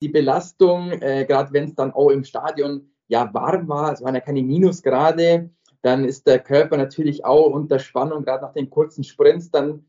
[0.00, 4.14] die Belastung, äh, gerade wenn es dann auch im Stadion ja warm war, es waren
[4.14, 5.50] ja keine Minusgrade,
[5.82, 9.84] dann ist der Körper natürlich auch unter Spannung, gerade nach den kurzen Sprints dann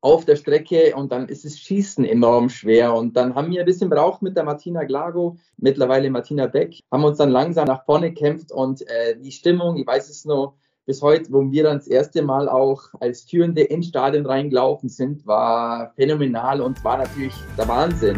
[0.00, 2.94] auf der Strecke und dann ist das Schießen enorm schwer.
[2.94, 7.04] Und dann haben wir ein bisschen braucht mit der Martina Glago, mittlerweile Martina Beck, haben
[7.04, 10.54] uns dann langsam nach vorne gekämpft und äh, die Stimmung, ich weiß es noch
[10.86, 15.26] bis heute, wo wir dann das erste Mal auch als Führende ins Stadion reingelaufen sind,
[15.26, 18.16] war phänomenal und war natürlich der Wahnsinn.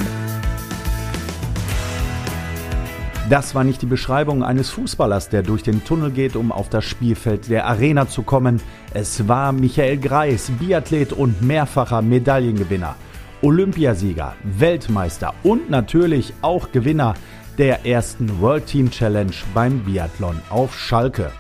[3.31, 6.85] Das war nicht die Beschreibung eines Fußballers, der durch den Tunnel geht, um auf das
[6.85, 8.61] Spielfeld der Arena zu kommen.
[8.93, 12.97] Es war Michael Greis, Biathlet und mehrfacher Medaillengewinner,
[13.41, 17.15] Olympiasieger, Weltmeister und natürlich auch Gewinner
[17.57, 21.31] der ersten World Team Challenge beim Biathlon auf Schalke.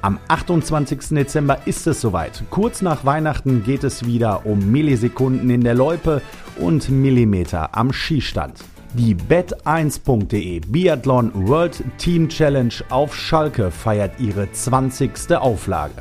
[0.00, 1.10] Am 28.
[1.10, 2.44] Dezember ist es soweit.
[2.48, 6.22] Kurz nach Weihnachten geht es wieder um Millisekunden in der Loipe
[6.56, 8.64] und Millimeter am Skistand.
[8.96, 15.32] Die bet1.de Biathlon World Team Challenge auf Schalke feiert ihre 20.
[15.32, 16.00] Auflage.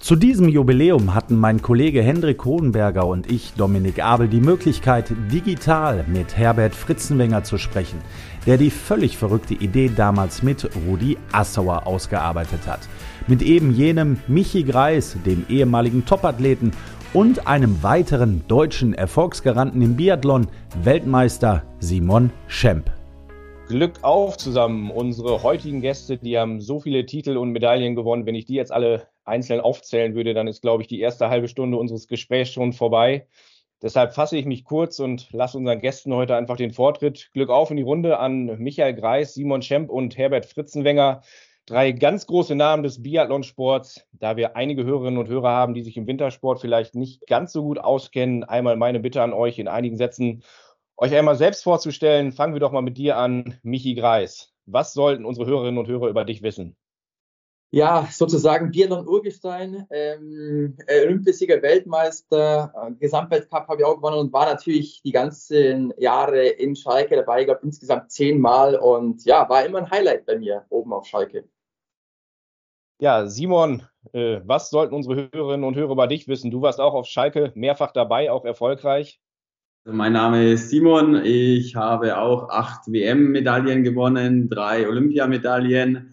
[0.00, 6.04] Zu diesem Jubiläum hatten mein Kollege Hendrik Hohenberger und ich, Dominik Abel, die Möglichkeit, digital
[6.08, 8.00] mit Herbert Fritzenwenger zu sprechen,
[8.46, 12.80] der die völlig verrückte Idee damals mit Rudi Assauer ausgearbeitet hat.
[13.28, 16.72] Mit eben jenem Michi Greis, dem ehemaligen Topathleten
[17.12, 20.46] und einem weiteren deutschen Erfolgsgaranten im Biathlon,
[20.82, 22.90] Weltmeister Simon Schemp.
[23.66, 28.26] Glück auf zusammen, unsere heutigen Gäste, die haben so viele Titel und Medaillen gewonnen.
[28.26, 31.48] Wenn ich die jetzt alle einzeln aufzählen würde, dann ist, glaube ich, die erste halbe
[31.48, 33.26] Stunde unseres Gesprächs schon vorbei.
[33.82, 37.30] Deshalb fasse ich mich kurz und lasse unseren Gästen heute einfach den Vortritt.
[37.32, 41.22] Glück auf in die Runde an Michael Greis, Simon Schemp und Herbert Fritzenwenger.
[41.70, 45.96] Drei ganz große Namen des Biathlonsports, da wir einige Hörerinnen und Hörer haben, die sich
[45.96, 48.42] im Wintersport vielleicht nicht ganz so gut auskennen.
[48.42, 50.42] Einmal meine Bitte an euch in einigen Sätzen,
[50.96, 52.32] euch einmal selbst vorzustellen.
[52.32, 54.52] Fangen wir doch mal mit dir an, Michi Greis.
[54.66, 56.74] Was sollten unsere Hörerinnen und Hörer über dich wissen?
[57.70, 65.02] Ja, sozusagen Biathlon-Urgestein, ähm, Olympiasieger, Weltmeister, äh, Gesamtweltcup habe ich auch gewonnen und war natürlich
[65.02, 69.88] die ganzen Jahre in Schalke dabei, ich glaube insgesamt zehnmal und ja, war immer ein
[69.88, 71.44] Highlight bei mir oben auf Schalke.
[73.00, 76.50] Ja, Simon, äh, was sollten unsere Hörerinnen und Hörer über dich wissen?
[76.50, 79.18] Du warst auch auf Schalke mehrfach dabei, auch erfolgreich.
[79.86, 81.24] Also mein Name ist Simon.
[81.24, 86.10] Ich habe auch acht WM-Medaillen gewonnen, drei Olympiamedaillen,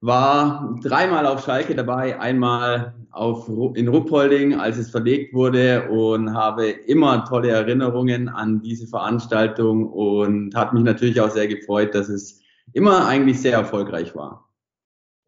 [0.00, 6.68] war dreimal auf Schalke dabei, einmal auf, in Ruppolding, als es verlegt wurde und habe
[6.68, 12.40] immer tolle Erinnerungen an diese Veranstaltung und hat mich natürlich auch sehr gefreut, dass es
[12.72, 14.49] immer eigentlich sehr erfolgreich war.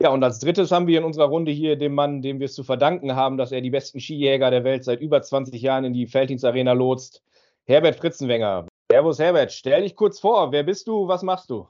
[0.03, 2.55] Ja, und als drittes haben wir in unserer Runde hier den Mann, dem wir es
[2.55, 5.93] zu verdanken haben, dass er die besten Skijäger der Welt seit über 20 Jahren in
[5.93, 7.23] die Felddienstarena lotst.
[7.67, 8.67] Herbert Fritzenwenger.
[8.91, 10.51] Servus Herbert, stell dich kurz vor.
[10.51, 11.07] Wer bist du?
[11.07, 11.69] Was machst du?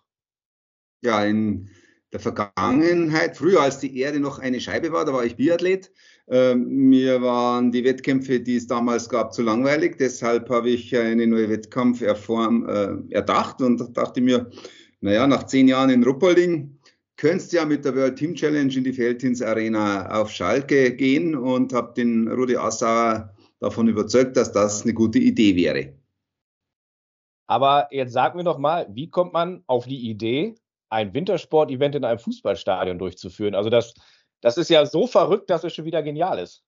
[1.02, 1.68] Ja, in
[2.10, 5.92] der Vergangenheit, früher als die Erde noch eine Scheibe war, da war ich Biathlet.
[6.26, 9.98] Ähm, mir waren die Wettkämpfe, die es damals gab, zu langweilig.
[9.98, 14.50] Deshalb habe ich eine neue Wettkampferform äh, erdacht und dachte mir,
[15.02, 16.78] naja, nach zehn Jahren in Ruppolding
[17.22, 21.72] könntest ja mit der World Team Challenge in die Feldhins Arena auf Schalke gehen und
[21.72, 25.92] habe den Rudi Assauer davon überzeugt, dass das eine gute Idee wäre.
[27.46, 30.56] Aber jetzt sag mir doch mal, wie kommt man auf die Idee,
[30.90, 33.54] ein Wintersport-Event in einem Fußballstadion durchzuführen?
[33.54, 33.94] Also das,
[34.40, 36.64] das ist ja so verrückt, dass es schon wieder genial ist.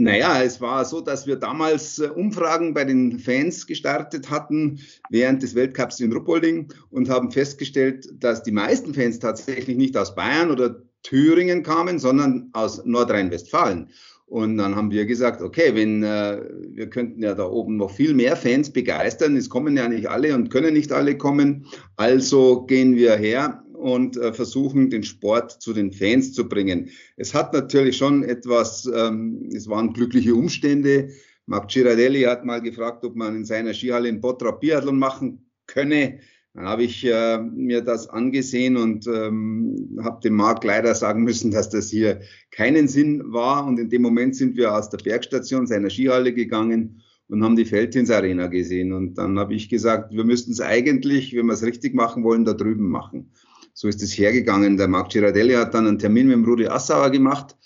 [0.00, 4.80] Naja, es war so, dass wir damals äh, Umfragen bei den Fans gestartet hatten
[5.10, 10.14] während des Weltcups in Ruppolding und haben festgestellt, dass die meisten Fans tatsächlich nicht aus
[10.14, 13.90] Bayern oder Thüringen kamen, sondern aus Nordrhein-Westfalen.
[14.24, 16.40] Und dann haben wir gesagt, okay, wenn äh,
[16.70, 20.34] wir könnten ja da oben noch viel mehr Fans begeistern, es kommen ja nicht alle
[20.34, 25.72] und können nicht alle kommen, also gehen wir her und äh, versuchen, den Sport zu
[25.72, 26.90] den Fans zu bringen.
[27.16, 31.10] Es hat natürlich schon etwas, ähm, es waren glückliche Umstände.
[31.46, 36.20] Marc Girardelli hat mal gefragt, ob man in seiner Skihalle in Bottrop Biathlon machen könne.
[36.54, 41.50] Dann habe ich äh, mir das angesehen und ähm, habe dem Marc leider sagen müssen,
[41.52, 42.20] dass das hier
[42.50, 43.66] keinen Sinn war.
[43.66, 47.64] Und in dem Moment sind wir aus der Bergstation seiner Skihalle gegangen und haben die
[47.64, 48.92] Feldhins Arena gesehen.
[48.92, 52.44] Und dann habe ich gesagt, wir müssten es eigentlich, wenn wir es richtig machen wollen,
[52.44, 53.30] da drüben machen.
[53.74, 54.76] So ist es hergegangen.
[54.76, 57.56] Der Marc Girardelli hat dann einen Termin mit dem Rudi Assauer gemacht.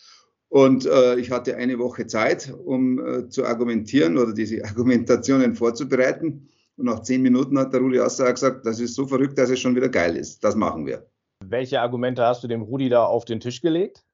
[0.48, 6.48] Und äh, ich hatte eine Woche Zeit, um äh, zu argumentieren oder diese Argumentationen vorzubereiten.
[6.76, 9.60] Und nach zehn Minuten hat der Rudi Assauer gesagt, das ist so verrückt, dass es
[9.60, 10.42] schon wieder geil ist.
[10.44, 11.06] Das machen wir.
[11.44, 14.04] Welche Argumente hast du dem Rudi da auf den Tisch gelegt?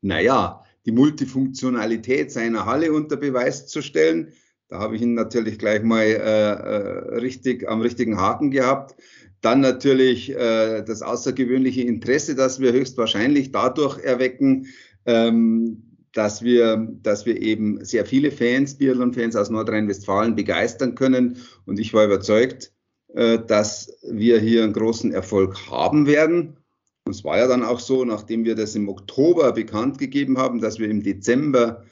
[0.00, 4.32] Naja, die Multifunktionalität seiner Halle unter Beweis zu stellen,
[4.68, 8.96] Da habe ich ihn natürlich gleich mal äh, äh, richtig am richtigen Haken gehabt.
[9.44, 14.68] Dann natürlich äh, das außergewöhnliche Interesse, das wir höchstwahrscheinlich dadurch erwecken,
[15.04, 15.82] ähm,
[16.14, 21.36] dass wir, dass wir eben sehr viele Fans, Biathlon-Fans aus Nordrhein-Westfalen begeistern können.
[21.66, 22.72] Und ich war überzeugt,
[23.12, 26.56] äh, dass wir hier einen großen Erfolg haben werden.
[27.04, 30.62] Und es war ja dann auch so, nachdem wir das im Oktober bekannt gegeben haben,
[30.62, 31.84] dass wir im Dezember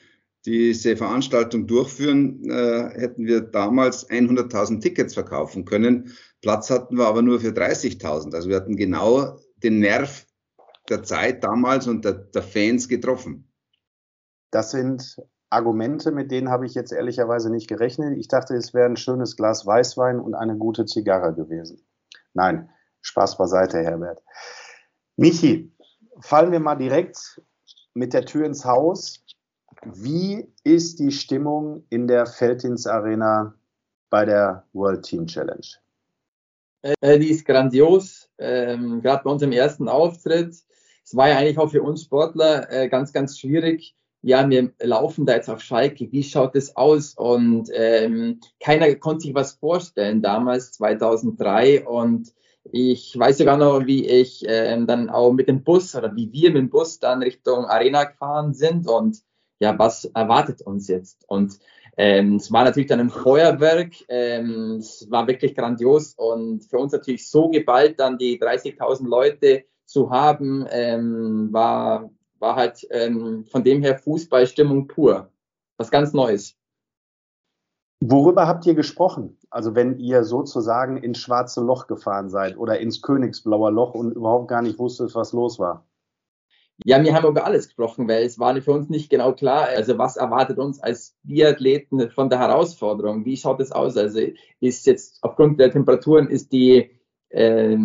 [0.46, 6.14] diese Veranstaltung durchführen, äh, hätten wir damals 100.000 Tickets verkaufen können.
[6.42, 8.34] Platz hatten wir aber nur für 30.000.
[8.34, 10.26] Also wir hatten genau den Nerv
[10.88, 13.48] der Zeit damals und der, der Fans getroffen.
[14.50, 15.16] Das sind
[15.48, 18.18] Argumente, mit denen habe ich jetzt ehrlicherweise nicht gerechnet.
[18.18, 21.80] Ich dachte, es wäre ein schönes Glas Weißwein und eine gute Zigarre gewesen.
[22.34, 22.70] Nein,
[23.02, 24.22] Spaß beiseite, Herbert.
[25.16, 25.72] Michi,
[26.20, 27.40] fallen wir mal direkt
[27.94, 29.24] mit der Tür ins Haus.
[29.84, 33.54] Wie ist die Stimmung in der Feldins Arena
[34.10, 35.81] bei der World Team Challenge?
[36.82, 38.28] Äh, die ist grandios.
[38.38, 40.54] Ähm, Gerade bei unserem ersten Auftritt.
[41.04, 45.26] Es war ja eigentlich auch für uns Sportler äh, ganz, ganz schwierig, ja, wir laufen
[45.26, 47.14] da jetzt auf Schalke, wie schaut es aus?
[47.14, 51.84] Und ähm, keiner konnte sich was vorstellen damals, 2003.
[51.84, 52.32] Und
[52.70, 56.50] ich weiß sogar noch, wie ich ähm, dann auch mit dem Bus oder wie wir
[56.52, 59.18] mit dem Bus dann Richtung Arena gefahren sind und
[59.58, 61.24] ja, was erwartet uns jetzt?
[61.28, 61.58] Und
[61.96, 66.92] ähm, es war natürlich dann ein Feuerwerk, ähm, es war wirklich grandios und für uns
[66.92, 72.10] natürlich so geballt, dann die 30.000 Leute zu haben, ähm, war
[72.42, 75.30] war halt ähm, von dem her Fußballstimmung pur.
[75.78, 76.56] Was ganz Neues.
[78.00, 79.38] Worüber habt ihr gesprochen?
[79.48, 84.48] Also wenn ihr sozusagen ins schwarze Loch gefahren seid oder ins Königsblauer Loch und überhaupt
[84.48, 85.86] gar nicht wusstet, was los war?
[86.84, 89.98] Ja, wir haben über alles gesprochen, weil es war für uns nicht genau klar, also
[89.98, 93.24] was erwartet uns als Biathleten von der Herausforderung?
[93.24, 93.96] Wie schaut es aus?
[93.96, 94.20] Also
[94.60, 96.90] ist jetzt aufgrund der Temperaturen, ist die
[97.28, 97.76] äh,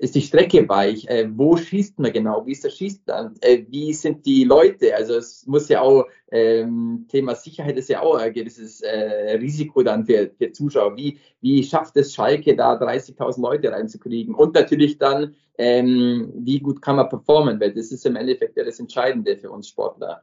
[0.00, 1.06] ist die Strecke weich?
[1.08, 2.46] Äh, wo schießt man genau?
[2.46, 3.44] Wie ist der Schießstand?
[3.44, 4.94] Äh, wie sind die Leute?
[4.96, 9.82] Also es muss ja auch, ähm, Thema Sicherheit ist ja auch ein gewisses äh, Risiko
[9.82, 10.96] dann für, für Zuschauer.
[10.96, 14.34] Wie, wie schafft es Schalke da 30.000 Leute reinzukriegen?
[14.34, 17.60] Und natürlich dann, ähm, wie gut kann man performen?
[17.60, 20.22] Weil das ist im Endeffekt ja das Entscheidende für uns Sportler.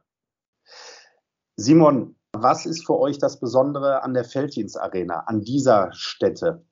[1.54, 6.64] Simon, was ist für euch das Besondere an der Felddienstarena, an dieser Stätte?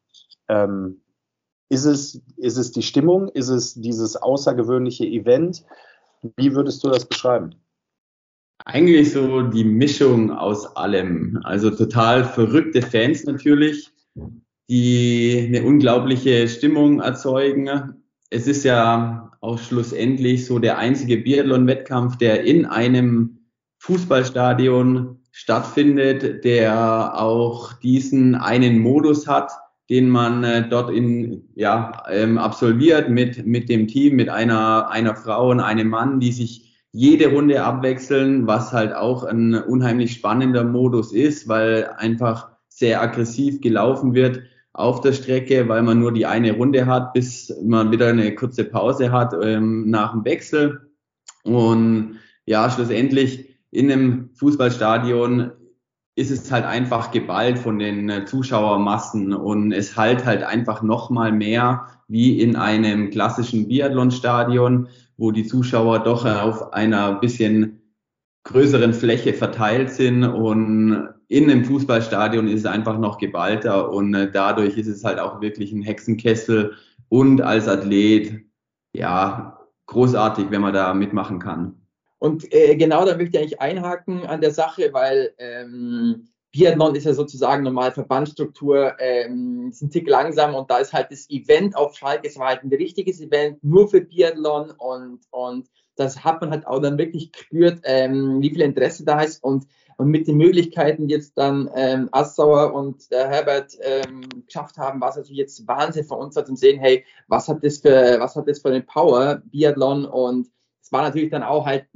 [0.49, 1.03] Ähm,
[1.69, 3.29] ist es, ist es die Stimmung?
[3.29, 5.65] Ist es dieses außergewöhnliche Event?
[6.37, 7.55] Wie würdest du das beschreiben?
[8.65, 11.41] Eigentlich so die Mischung aus allem.
[11.45, 13.93] Also total verrückte Fans natürlich,
[14.69, 18.03] die eine unglaubliche Stimmung erzeugen.
[18.31, 23.39] Es ist ja auch schlussendlich so der einzige Biathlon-Wettkampf, der in einem
[23.79, 29.53] Fußballstadion stattfindet, der auch diesen einen Modus hat,
[29.89, 35.15] den man äh, dort in, ja, ähm, absolviert mit, mit dem Team, mit einer, einer
[35.15, 40.65] Frau und einem Mann, die sich jede Runde abwechseln, was halt auch ein unheimlich spannender
[40.65, 44.41] Modus ist, weil einfach sehr aggressiv gelaufen wird
[44.73, 48.65] auf der Strecke, weil man nur die eine Runde hat, bis man wieder eine kurze
[48.65, 50.91] Pause hat ähm, nach dem Wechsel.
[51.45, 55.53] Und ja, schlussendlich in einem Fußballstadion
[56.17, 61.11] ist es halt einfach geballt von den äh, Zuschauermassen und es halt halt einfach noch
[61.11, 67.83] mal mehr wie in einem klassischen Biathlonstadion, wo die Zuschauer doch auf einer bisschen
[68.45, 74.31] größeren Fläche verteilt sind und in einem Fußballstadion ist es einfach noch geballter und äh,
[74.31, 76.75] dadurch ist es halt auch wirklich ein Hexenkessel
[77.09, 78.47] und als Athlet
[78.95, 81.86] ja großartig, wenn man da mitmachen kann.
[82.19, 87.05] Und äh, genau da möchte ich eigentlich einhaken an der Sache, weil ähm, Biathlon ist
[87.05, 91.77] ja sozusagen normal Verbandsstruktur, ähm, ist ein Tick langsam und da ist halt das Event
[91.77, 96.41] auf Schalke, es war halt ein richtiges Event nur für Biathlon und, und das hat
[96.41, 99.67] man halt auch dann wirklich gespürt, ähm, wie viel Interesse da ist und,
[99.99, 105.01] und mit den Möglichkeiten, die jetzt dann ähm, Assauer und der Herbert ähm, geschafft haben,
[105.01, 108.35] war es natürlich jetzt Wahnsinn für uns, zum sehen, hey, was hat das für, was
[108.35, 110.49] hat das für eine Power, Biathlon und
[110.87, 111.87] es war natürlich dann auch halt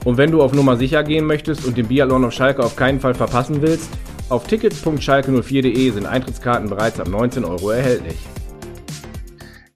[0.04, 3.00] Und wenn du auf Nummer sicher gehen möchtest und den Biathlon auf Schalke auf keinen
[3.00, 3.88] Fall verpassen willst,
[4.28, 8.18] auf tickets.schalke04.de sind Eintrittskarten bereits ab 19 Euro erhältlich.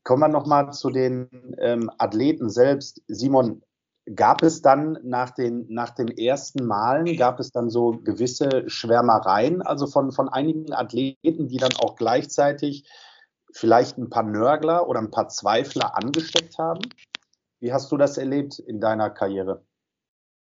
[0.09, 3.03] Kommen wir nochmal zu den ähm, Athleten selbst.
[3.09, 3.61] Simon,
[4.15, 9.61] gab es dann nach den, nach den ersten Malen, gab es dann so gewisse Schwärmereien,
[9.61, 12.89] also von, von einigen Athleten, die dann auch gleichzeitig
[13.53, 16.81] vielleicht ein paar Nörgler oder ein paar Zweifler angesteckt haben?
[17.61, 19.63] Wie hast du das erlebt in deiner Karriere?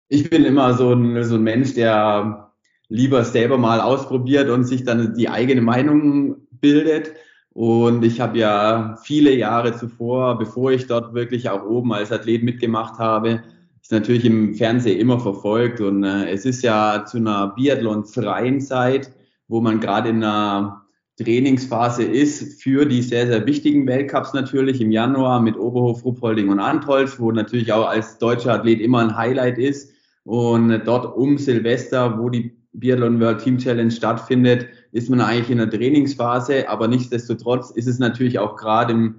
[0.08, 2.52] Ich bin immer so ein, so ein Mensch, der
[2.88, 7.14] lieber selber mal ausprobiert und sich dann die eigene Meinung bildet.
[7.54, 12.42] Und ich habe ja viele Jahre zuvor, bevor ich dort wirklich auch oben als Athlet
[12.42, 13.42] mitgemacht habe,
[13.80, 15.80] ist natürlich im Fernsehen immer verfolgt.
[15.80, 19.12] Und äh, es ist ja zu einer Biathlon-freien Zeit,
[19.46, 20.82] wo man gerade in einer
[21.16, 26.58] Trainingsphase ist für die sehr, sehr wichtigen Weltcups natürlich im Januar mit Oberhof, Ruppolding und
[26.58, 29.92] Antolz, wo natürlich auch als deutscher Athlet immer ein Highlight ist.
[30.24, 35.58] Und dort um Silvester, wo die Biathlon World Team Challenge stattfindet, ist man eigentlich in
[35.58, 39.14] der Trainingsphase, aber nichtsdestotrotz ist es natürlich auch gerade im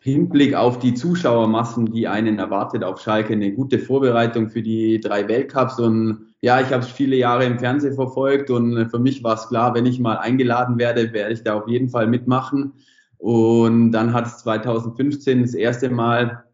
[0.00, 5.26] Hinblick auf die Zuschauermassen, die einen erwartet auf Schalke, eine gute Vorbereitung für die drei
[5.26, 5.78] Weltcups.
[5.78, 9.48] Und ja, ich habe es viele Jahre im Fernsehen verfolgt und für mich war es
[9.48, 12.74] klar, wenn ich mal eingeladen werde, werde ich da auf jeden Fall mitmachen.
[13.18, 16.44] Und dann hat es 2015 das erste Mal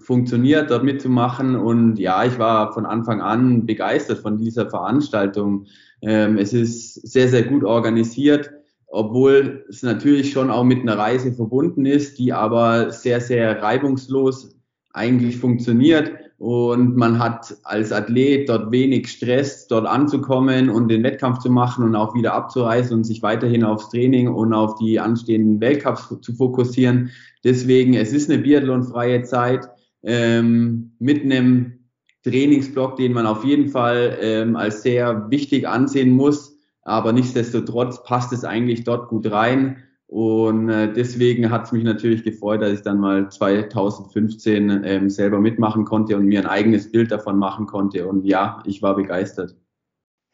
[0.00, 1.56] funktioniert, dort mitzumachen.
[1.56, 5.66] Und ja, ich war von Anfang an begeistert von dieser Veranstaltung.
[6.02, 8.50] Ähm, es ist sehr, sehr gut organisiert,
[8.86, 14.56] obwohl es natürlich schon auch mit einer Reise verbunden ist, die aber sehr, sehr reibungslos
[14.92, 16.12] eigentlich funktioniert.
[16.38, 21.84] Und man hat als Athlet dort wenig Stress, dort anzukommen und den Wettkampf zu machen
[21.84, 26.32] und auch wieder abzureisen und sich weiterhin aufs Training und auf die anstehenden Weltcups zu
[26.32, 27.10] fokussieren.
[27.42, 29.68] Deswegen, es ist eine biathlonfreie Zeit
[30.08, 31.80] ähm, mit einem
[32.24, 36.56] Trainingsblock, den man auf jeden Fall ähm, als sehr wichtig ansehen muss.
[36.82, 39.76] Aber nichtsdestotrotz passt es eigentlich dort gut rein.
[40.06, 45.38] Und äh, deswegen hat es mich natürlich gefreut, dass ich dann mal 2015 ähm, selber
[45.38, 48.08] mitmachen konnte und mir ein eigenes Bild davon machen konnte.
[48.08, 49.54] Und ja, ich war begeistert.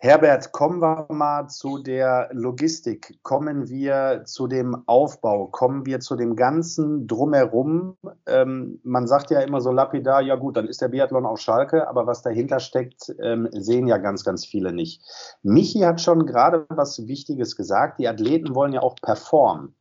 [0.04, 6.14] Herbert, kommen wir mal zu der Logistik, kommen wir zu dem Aufbau, kommen wir zu
[6.14, 7.96] dem ganzen Drumherum.
[8.26, 11.88] Ähm, man sagt ja immer so lapidar, ja gut, dann ist der Biathlon auf Schalke,
[11.88, 15.00] aber was dahinter steckt, ähm, sehen ja ganz, ganz viele nicht.
[15.42, 19.75] Michi hat schon gerade was Wichtiges gesagt, die Athleten wollen ja auch performen.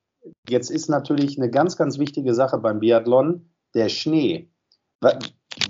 [0.47, 4.49] Jetzt ist natürlich eine ganz, ganz wichtige Sache beim Biathlon der Schnee.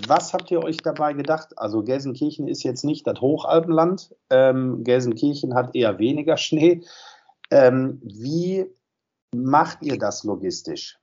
[0.06, 1.56] Was habt ihr euch dabei gedacht?
[1.56, 4.14] Also Gelsenkirchen ist jetzt nicht das Hochalpenland.
[4.30, 6.82] Ähm, Gelsenkirchen hat eher weniger Schnee.
[7.50, 8.66] Ähm, wie
[9.34, 10.98] macht ihr das logistisch?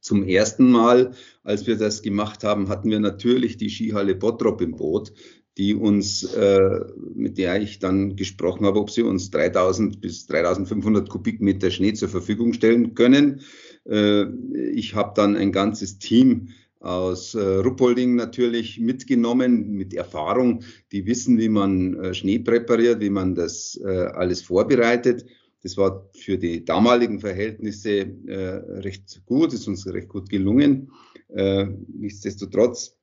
[0.00, 4.76] Zum ersten Mal, als wir das gemacht haben, hatten wir natürlich die Skihalle Bottrop im
[4.76, 5.12] Boot,
[5.58, 6.80] die uns, äh,
[7.14, 12.08] mit der ich dann gesprochen habe, ob sie uns 3000 bis 3500 Kubikmeter Schnee zur
[12.08, 13.40] Verfügung stellen können.
[13.84, 14.26] Äh,
[14.74, 16.50] ich habe dann ein ganzes Team
[16.86, 20.62] aus äh, Ruppolding natürlich mitgenommen mit Erfahrung.
[20.92, 25.26] Die wissen, wie man äh, Schnee präpariert, wie man das äh, alles vorbereitet.
[25.62, 28.36] Das war für die damaligen Verhältnisse äh,
[28.80, 30.92] recht gut, ist uns recht gut gelungen.
[31.34, 32.96] Äh, nichtsdestotrotz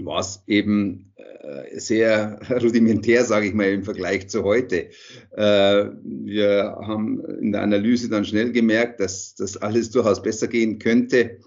[0.00, 4.88] war es eben äh, sehr rudimentär, sage ich mal, im Vergleich zu heute.
[5.36, 11.38] Wir haben in der Analyse dann schnell gemerkt, dass das alles durchaus besser gehen könnte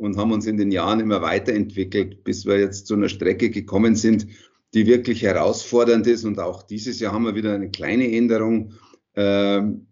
[0.00, 3.96] und haben uns in den Jahren immer weiterentwickelt, bis wir jetzt zu einer Strecke gekommen
[3.96, 4.26] sind,
[4.72, 6.24] die wirklich herausfordernd ist.
[6.24, 8.72] Und auch dieses Jahr haben wir wieder eine kleine Änderung.
[9.14, 9.86] Ähm,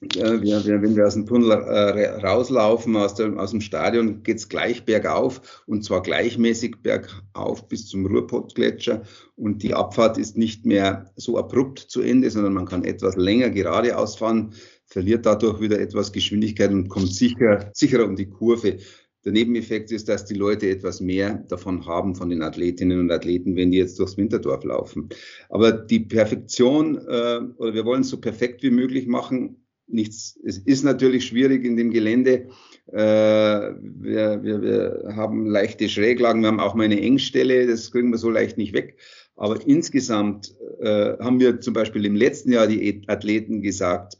[0.00, 4.84] wir, wenn wir aus dem Tunnel äh, rauslaufen, aus, der, aus dem Stadion, geht's gleich
[4.84, 9.02] bergauf und zwar gleichmäßig bergauf bis zum Ruhrpottgletscher.
[9.36, 13.50] Und die Abfahrt ist nicht mehr so abrupt zu Ende, sondern man kann etwas länger
[13.50, 14.54] geradeaus fahren,
[14.86, 18.78] verliert dadurch wieder etwas Geschwindigkeit und kommt sicher, sicherer um die Kurve.
[19.26, 23.56] Der Nebeneffekt ist, dass die Leute etwas mehr davon haben, von den Athletinnen und Athleten,
[23.56, 25.08] wenn die jetzt durchs Winterdorf laufen.
[25.48, 29.56] Aber die Perfektion, äh, oder wir wollen es so perfekt wie möglich machen,
[29.88, 30.38] nichts.
[30.44, 32.50] Es ist natürlich schwierig in dem Gelände.
[32.92, 38.10] Äh, wir, wir, wir haben leichte Schräglagen, wir haben auch mal eine Engstelle, das kriegen
[38.10, 38.96] wir so leicht nicht weg.
[39.34, 44.18] Aber insgesamt äh, haben wir zum Beispiel im letzten Jahr die Athleten gesagt,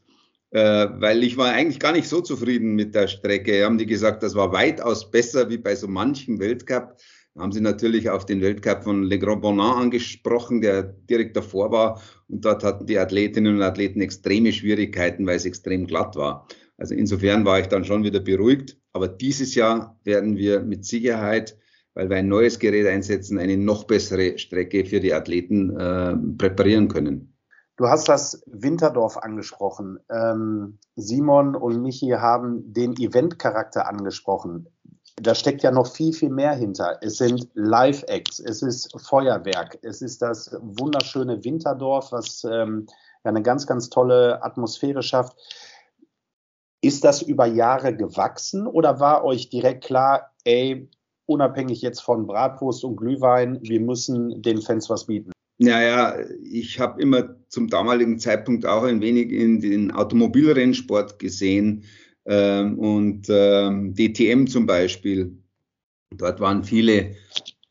[0.56, 3.64] weil ich war eigentlich gar nicht so zufrieden mit der Strecke.
[3.64, 6.96] Haben die gesagt, das war weitaus besser wie bei so manchem Weltcup.
[7.38, 12.02] Haben sie natürlich auf den Weltcup von Le Grand Bonin angesprochen, der direkt davor war.
[12.28, 16.48] Und dort hatten die Athletinnen und Athleten extreme Schwierigkeiten, weil es extrem glatt war.
[16.78, 18.78] Also insofern war ich dann schon wieder beruhigt.
[18.92, 21.58] Aber dieses Jahr werden wir mit Sicherheit,
[21.92, 26.88] weil wir ein neues Gerät einsetzen, eine noch bessere Strecke für die Athleten äh, präparieren
[26.88, 27.35] können.
[27.76, 29.98] Du hast das Winterdorf angesprochen.
[30.10, 34.68] Ähm, Simon und Michi haben den Eventcharakter angesprochen.
[35.16, 36.98] Da steckt ja noch viel, viel mehr hinter.
[37.02, 42.86] Es sind Live-Acts, es ist Feuerwerk, es ist das wunderschöne Winterdorf, was ähm,
[43.24, 45.36] ja eine ganz, ganz tolle Atmosphäre schafft.
[46.80, 50.88] Ist das über Jahre gewachsen oder war euch direkt klar, ey,
[51.26, 55.32] unabhängig jetzt von Bratwurst und Glühwein, wir müssen den Fans was bieten?
[55.58, 61.84] Naja, ich habe immer zum damaligen Zeitpunkt auch ein wenig in den Automobilrennsport gesehen
[62.26, 65.38] ähm, und ähm, DTM zum Beispiel.
[66.14, 67.14] Dort waren viele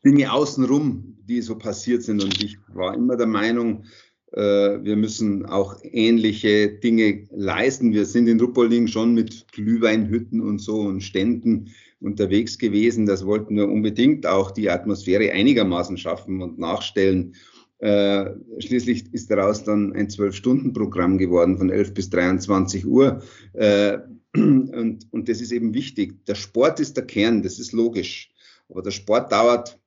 [0.04, 3.84] Dinge außenrum, die so passiert sind und ich war immer der Meinung,
[4.32, 4.40] äh,
[4.82, 7.92] wir müssen auch ähnliche Dinge leisten.
[7.92, 13.06] Wir sind in Ruppolding schon mit Glühweinhütten und so und Ständen unterwegs gewesen.
[13.06, 17.34] Das wollten wir unbedingt auch die Atmosphäre einigermaßen schaffen und nachstellen.
[17.78, 23.22] Äh, schließlich ist daraus dann ein Zwölf-Stunden-Programm geworden von 11 bis 23 Uhr.
[23.52, 23.98] Äh,
[24.34, 26.24] und, und das ist eben wichtig.
[26.26, 28.30] Der Sport ist der Kern, das ist logisch.
[28.68, 29.78] Aber der Sport dauert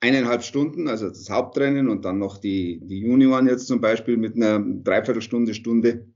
[0.00, 4.36] eineinhalb Stunden, also das Hauptrennen und dann noch die, die Junioren jetzt zum Beispiel mit
[4.36, 6.06] einer Dreiviertelstunde, Stunde.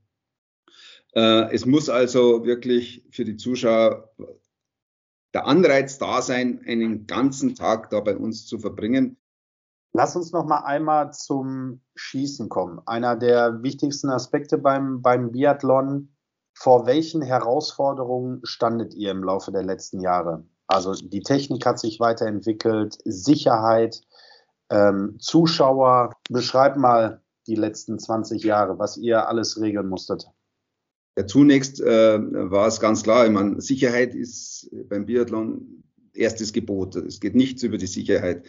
[1.13, 4.13] Äh, es muss also wirklich für die Zuschauer
[5.33, 9.17] der Anreiz da sein, einen ganzen Tag da bei uns zu verbringen.
[9.93, 12.79] Lass uns noch mal einmal zum Schießen kommen.
[12.85, 16.15] Einer der wichtigsten Aspekte beim, beim Biathlon.
[16.53, 20.45] Vor welchen Herausforderungen standet ihr im Laufe der letzten Jahre?
[20.67, 24.01] Also die Technik hat sich weiterentwickelt, Sicherheit,
[24.69, 26.13] ähm, Zuschauer.
[26.29, 30.27] Beschreib mal die letzten 20 Jahre, was ihr alles regeln musstet.
[31.17, 36.95] Ja, zunächst äh, war es ganz klar, ich meine, Sicherheit ist beim Biathlon erstes Gebot.
[36.95, 38.45] Es geht nichts über die Sicherheit.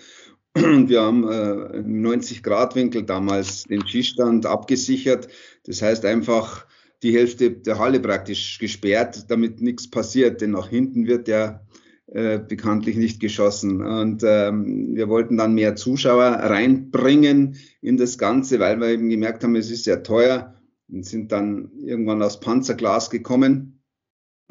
[0.55, 5.29] Wir haben äh, im 90-Grad-Winkel damals den Skistand abgesichert.
[5.65, 6.67] Das heißt einfach
[7.03, 11.63] die Hälfte der Halle praktisch gesperrt, damit nichts passiert, denn nach hinten wird ja
[12.07, 13.81] äh, bekanntlich nicht geschossen.
[13.81, 19.45] Und ähm, wir wollten dann mehr Zuschauer reinbringen in das Ganze, weil wir eben gemerkt
[19.45, 20.55] haben, es ist sehr teuer
[20.89, 23.83] und sind dann irgendwann aus Panzerglas gekommen,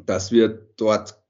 [0.04, 1.22] dass wir dort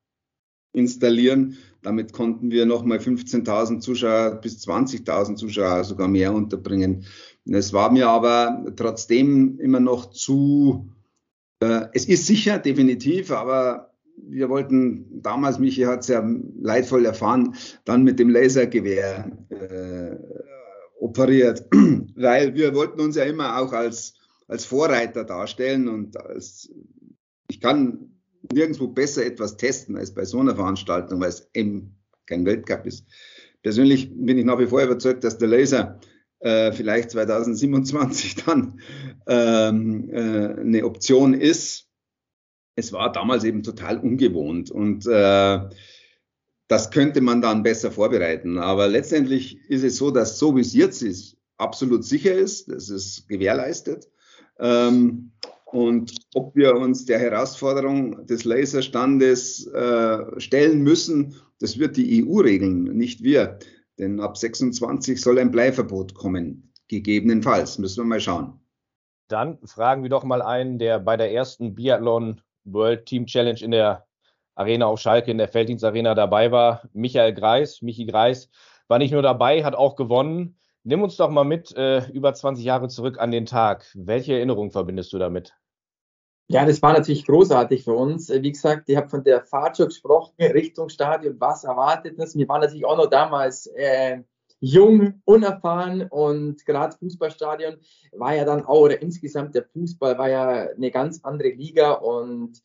[0.71, 7.05] installieren damit konnten wir nochmal 15.000 Zuschauer bis 20.000 Zuschauer sogar mehr unterbringen.
[7.45, 10.89] Es war mir aber trotzdem immer noch zu,
[11.59, 16.23] äh, es ist sicher, definitiv, aber wir wollten damals, Michi hat es ja
[16.61, 20.15] leidvoll erfahren, dann mit dem Lasergewehr äh,
[20.99, 21.65] operiert,
[22.15, 24.13] weil wir wollten uns ja immer auch als,
[24.47, 26.71] als Vorreiter darstellen und als,
[27.47, 28.10] ich kann
[28.51, 33.05] nirgendwo besser etwas testen als bei so einer Veranstaltung, weil es eben kein Weltcup ist.
[33.61, 35.99] Persönlich bin ich nach wie vor überzeugt, dass der Laser
[36.39, 38.79] äh, vielleicht 2027 dann
[39.27, 41.87] ähm, äh, eine Option ist.
[42.75, 45.59] Es war damals eben total ungewohnt und äh,
[46.67, 48.57] das könnte man dann besser vorbereiten.
[48.57, 52.89] Aber letztendlich ist es so, dass so wie es jetzt ist, absolut sicher ist, das
[52.89, 54.09] ist gewährleistet.
[54.57, 55.31] Ähm,
[55.71, 62.39] und ob wir uns der Herausforderung des Laserstandes äh, stellen müssen, das wird die EU
[62.39, 63.59] regeln, nicht wir.
[63.97, 66.73] Denn ab 26 soll ein Bleiverbot kommen.
[66.87, 67.77] Gegebenenfalls.
[67.77, 68.59] Müssen wir mal schauen.
[69.29, 73.71] Dann fragen wir doch mal einen, der bei der ersten Biathlon World Team Challenge in
[73.71, 74.05] der
[74.55, 76.83] Arena auf Schalke, in der Felddienstarena dabei war.
[76.91, 77.81] Michael Greis.
[77.81, 78.49] Michi Greis
[78.87, 80.57] war nicht nur dabei, hat auch gewonnen.
[80.83, 83.85] Nimm uns doch mal mit äh, über 20 Jahre zurück an den Tag.
[83.93, 85.53] Welche Erinnerung verbindest du damit?
[86.51, 88.29] Ja, das war natürlich großartig für uns.
[88.29, 92.35] Äh, wie gesagt, ich habe von der Fahrt schon gesprochen, Richtung Stadion, was erwartet uns.
[92.35, 94.19] Wir waren natürlich auch noch damals äh,
[94.59, 97.77] jung, unerfahren und gerade Fußballstadion
[98.17, 102.61] war ja dann auch, oder insgesamt der Fußball war ja eine ganz andere Liga und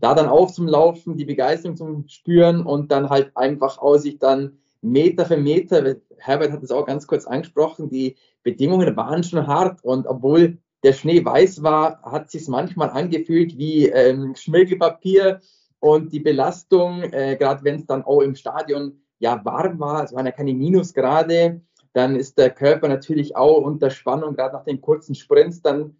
[0.00, 4.18] da dann auch zum Laufen, die Begeisterung zum Spüren und dann halt einfach aus sich
[4.18, 9.46] dann Meter für Meter, Herbert hat es auch ganz kurz angesprochen, die Bedingungen waren schon
[9.46, 15.40] hart und obwohl der Schnee weiß war, hat sich manchmal angefühlt wie ähm, Schmirgelpapier
[15.78, 20.14] und die Belastung, äh, gerade wenn es dann auch im Stadion ja warm war, es
[20.14, 21.60] waren ja keine Minusgrade,
[21.92, 25.96] dann ist der Körper natürlich auch unter Spannung, gerade nach den kurzen Sprints dann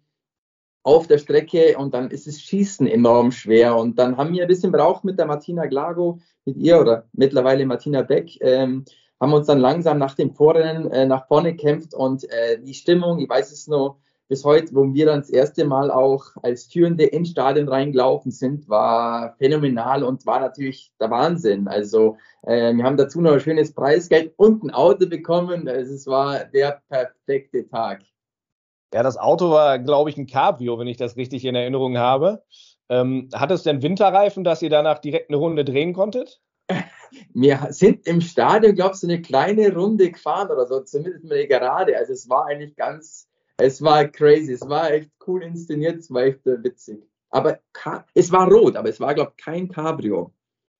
[0.83, 3.75] auf der Strecke und dann ist es Schießen enorm schwer.
[3.75, 7.65] Und dann haben wir ein bisschen braucht mit der Martina Glago, mit ihr oder mittlerweile
[7.65, 8.85] Martina Beck, ähm,
[9.19, 13.19] haben uns dann langsam nach dem Vorrennen äh, nach vorne gekämpft und äh, die Stimmung,
[13.19, 13.99] ich weiß es noch
[14.31, 18.69] bis heute, wo wir dann das erste Mal auch als Führende ins Stadion reingelaufen sind,
[18.69, 21.67] war phänomenal und war natürlich der Wahnsinn.
[21.67, 25.67] Also äh, wir haben dazu noch ein schönes Preisgeld und ein Auto bekommen.
[25.67, 28.03] Also es war der perfekte Tag.
[28.93, 32.41] Ja, das Auto war, glaube ich, ein Cabrio, wenn ich das richtig in Erinnerung habe.
[32.87, 36.39] Ähm, hat es denn Winterreifen, dass ihr danach direkt eine Runde drehen konntet?
[37.33, 41.35] Wir sind im Stadion, glaube ich, so eine kleine Runde gefahren oder so, zumindest mal
[41.35, 41.97] eine Gerade.
[41.97, 43.27] Also es war eigentlich ganz,
[43.61, 47.03] es war crazy, es war echt cool inszeniert, es war echt äh, witzig.
[47.29, 47.59] Aber
[48.13, 50.33] es war rot, aber es war, glaube ich, kein Cabrio.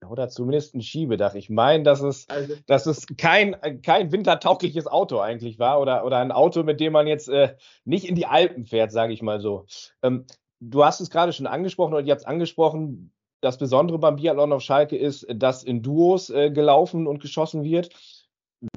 [0.10, 1.36] Oder zumindest ein Schiebedach.
[1.36, 6.18] Ich meine, dass es, also, dass es kein, kein wintertaugliches Auto eigentlich war oder, oder
[6.18, 9.40] ein Auto, mit dem man jetzt äh, nicht in die Alpen fährt, sage ich mal
[9.40, 9.66] so.
[10.02, 10.26] Ähm,
[10.60, 13.14] du hast es gerade schon angesprochen oder ihr habt es angesprochen.
[13.42, 17.90] Das Besondere beim Biathlon auf Schalke ist, dass in Duos äh, gelaufen und geschossen wird.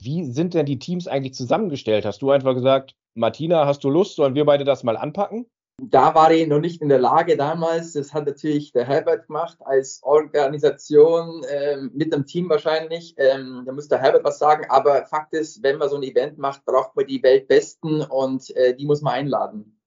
[0.00, 2.04] Wie sind denn die Teams eigentlich zusammengestellt?
[2.04, 4.16] Hast du einfach gesagt, Martina, hast du Lust?
[4.16, 5.46] Sollen wir beide das mal anpacken?
[5.78, 7.92] da war ich noch nicht in der Lage damals.
[7.92, 13.14] Das hat natürlich der Herbert gemacht als Organisation äh, mit dem Team wahrscheinlich.
[13.18, 14.66] Ähm, da muss der Herbert was sagen.
[14.68, 18.74] Aber Fakt ist, wenn man so ein Event macht, braucht man die Weltbesten und äh,
[18.76, 19.78] die muss man einladen.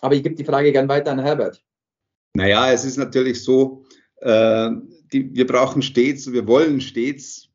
[0.00, 1.64] Aber ich gebe die Frage gern weiter an Herbert.
[2.34, 3.84] Naja, es ist natürlich so,
[4.16, 4.70] äh,
[5.12, 7.48] die, wir brauchen stets, wir wollen stets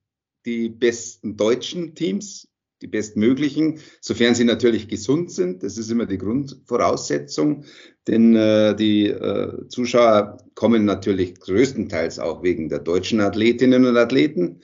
[0.46, 2.48] die besten deutschen Teams
[2.82, 5.63] die bestmöglichen, sofern sie natürlich gesund sind.
[5.63, 7.63] Das ist immer die Grundvoraussetzung,
[8.08, 14.62] denn äh, die äh, Zuschauer kommen natürlich größtenteils auch wegen der deutschen Athletinnen und Athleten.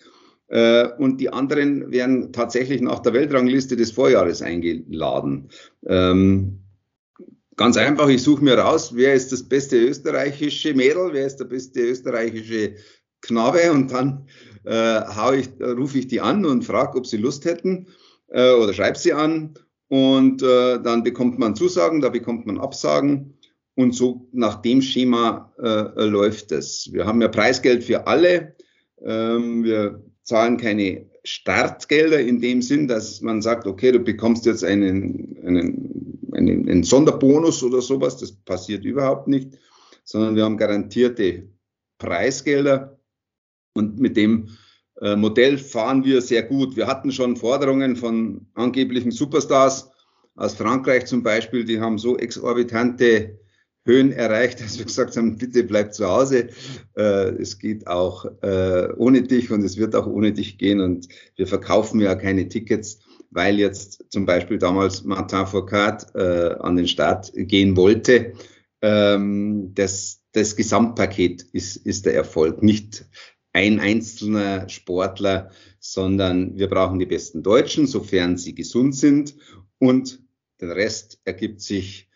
[0.47, 5.49] Äh, und die anderen werden tatsächlich nach der Weltrangliste des Vorjahres eingeladen.
[5.85, 6.59] Ähm,
[7.55, 11.45] ganz einfach, ich suche mir raus, wer ist das beste österreichische Mädel, wer ist der
[11.45, 12.75] beste österreichische
[13.21, 14.27] Knabe und dann
[14.63, 17.87] äh, ich, rufe ich die an und frage, ob sie Lust hätten
[18.29, 19.53] äh, oder schreibt sie an
[19.87, 23.37] und äh, dann bekommt man Zusagen, da bekommt man Absagen
[23.75, 26.89] und so nach dem Schema äh, läuft es.
[26.91, 28.55] Wir haben ja Preisgeld für alle.
[29.05, 34.63] Ähm, wir zahlen keine Startgelder in dem Sinn, dass man sagt, okay, du bekommst jetzt
[34.63, 38.17] einen, einen, einen, einen Sonderbonus oder sowas.
[38.17, 39.57] Das passiert überhaupt nicht,
[40.03, 41.49] sondern wir haben garantierte
[41.97, 42.99] Preisgelder
[43.73, 44.66] und mit dem äh,
[44.99, 46.75] Modell fahren wir sehr gut.
[46.75, 49.91] Wir hatten schon Forderungen von angeblichen Superstars
[50.37, 53.39] aus Frankreich zum Beispiel, die haben so exorbitante
[53.85, 56.49] Höhen erreicht, dass wir gesagt haben, bitte bleib zu Hause.
[56.95, 61.07] Äh, es geht auch äh, ohne dich und es wird auch ohne dich gehen und
[61.35, 62.99] wir verkaufen ja keine Tickets,
[63.31, 68.33] weil jetzt zum Beispiel damals Martin Foucault äh, an den Start gehen wollte.
[68.81, 73.05] Ähm, das, das Gesamtpaket ist, ist der Erfolg, nicht
[73.57, 79.35] ein einzelner Sportler, sondern wir brauchen die besten Deutschen, sofern sie gesund sind.
[79.79, 80.21] Und
[80.61, 82.07] den Rest ergibt sich.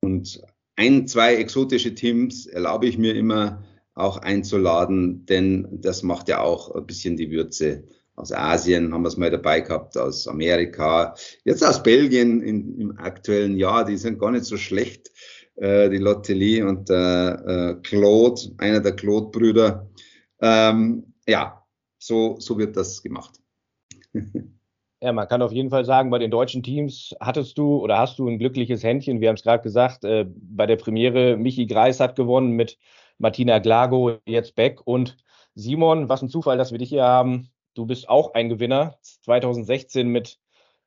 [0.00, 0.40] Und
[0.74, 6.74] ein, zwei exotische Teams erlaube ich mir immer auch einzuladen, denn das macht ja auch
[6.74, 7.84] ein bisschen die Würze.
[8.14, 8.94] Aus Asien.
[8.94, 13.84] Haben wir es mal dabei gehabt, aus Amerika, jetzt aus Belgien in, im aktuellen Jahr,
[13.84, 15.12] die sind gar nicht so schlecht,
[15.56, 19.90] äh, die Lottelie und äh, Claude, einer der Claude-Brüder,
[20.40, 21.64] ähm, ja,
[21.98, 23.40] so, so wird das gemacht.
[25.02, 28.18] Ja, man kann auf jeden Fall sagen, bei den deutschen Teams hattest du oder hast
[28.18, 29.20] du ein glückliches Händchen.
[29.20, 32.78] Wir haben es gerade gesagt, äh, bei der Premiere Michi Greis hat gewonnen mit
[33.18, 35.18] Martina Glago, jetzt Beck und
[35.54, 36.08] Simon.
[36.08, 37.50] Was ein Zufall, dass wir dich hier haben.
[37.74, 40.38] Du bist auch ein Gewinner 2016 mit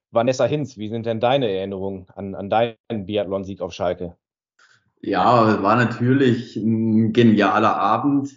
[0.10, 0.76] Vanessa Hinz.
[0.78, 4.18] Wie sind denn deine Erinnerungen an, an deinen Biathlon-Sieg auf Schalke?
[5.02, 8.32] Ja, war natürlich ein genialer Abend.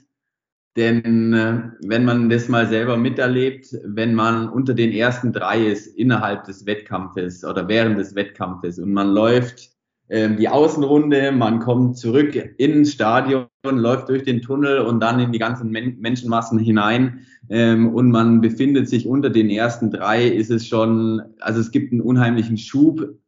[0.76, 5.86] Denn äh, wenn man das mal selber miterlebt, wenn man unter den ersten drei ist
[5.86, 9.70] innerhalb des Wettkampfes oder während des Wettkampfes und man läuft
[10.08, 15.32] äh, die Außenrunde, man kommt zurück ins Stadion, läuft durch den Tunnel und dann in
[15.32, 20.50] die ganzen Men Menschenmassen hinein ähm, und man befindet sich unter den ersten drei, ist
[20.50, 23.18] es schon, also es gibt einen unheimlichen Schub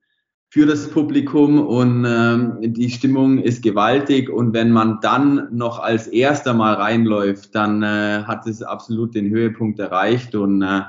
[0.54, 6.06] für das Publikum und ähm, die Stimmung ist gewaltig und wenn man dann noch als
[6.06, 10.82] erster mal reinläuft, dann äh, hat es absolut den Höhepunkt erreicht und äh,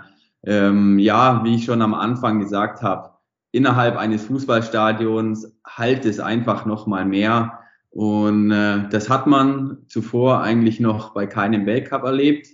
[0.44, 3.10] ähm, ja, wie ich schon am Anfang gesagt habe,
[3.52, 7.58] innerhalb eines Fußballstadions halt es einfach noch mal mehr.
[7.90, 12.50] Und äh, das hat man zuvor eigentlich noch bei keinem Weltcup erlebt,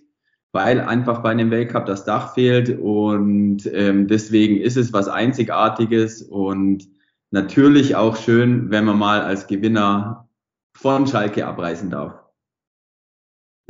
[0.54, 2.80] weil einfach bei einem Weltcup das Dach fehlt.
[2.80, 6.88] Und ähm, deswegen ist es was Einzigartiges und
[7.32, 10.30] natürlich auch schön, wenn man mal als Gewinner
[10.74, 12.22] von Schalke abreisen darf.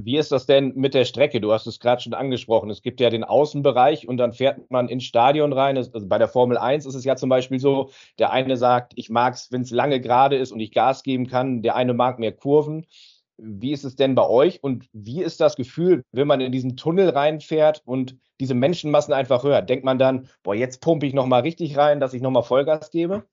[0.04, 1.40] Wie ist das denn mit der Strecke?
[1.40, 2.72] Du hast es gerade schon angesprochen.
[2.72, 5.78] Es gibt ja den Außenbereich und dann fährt man ins Stadion rein.
[5.78, 9.12] Also bei der Formel 1 ist es ja zum Beispiel so, der eine sagt, ich
[9.12, 11.62] mag es, wenn es lange gerade ist und ich Gas geben kann.
[11.62, 12.88] Der eine mag mehr Kurven.
[13.38, 16.78] Wie ist es denn bei euch und wie ist das Gefühl, wenn man in diesen
[16.78, 19.70] Tunnel reinfährt und diese Menschenmassen einfach hört?
[19.70, 23.26] Denkt man dann, boah, jetzt pumpe ich nochmal richtig rein, dass ich nochmal Vollgas gebe?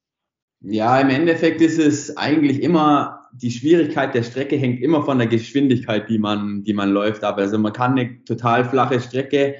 [0.61, 5.29] Ja, im Endeffekt ist es eigentlich immer, die Schwierigkeit der Strecke hängt immer von der
[5.29, 7.39] Geschwindigkeit, die man, die man läuft ab.
[7.39, 9.55] Also man kann eine total flache Strecke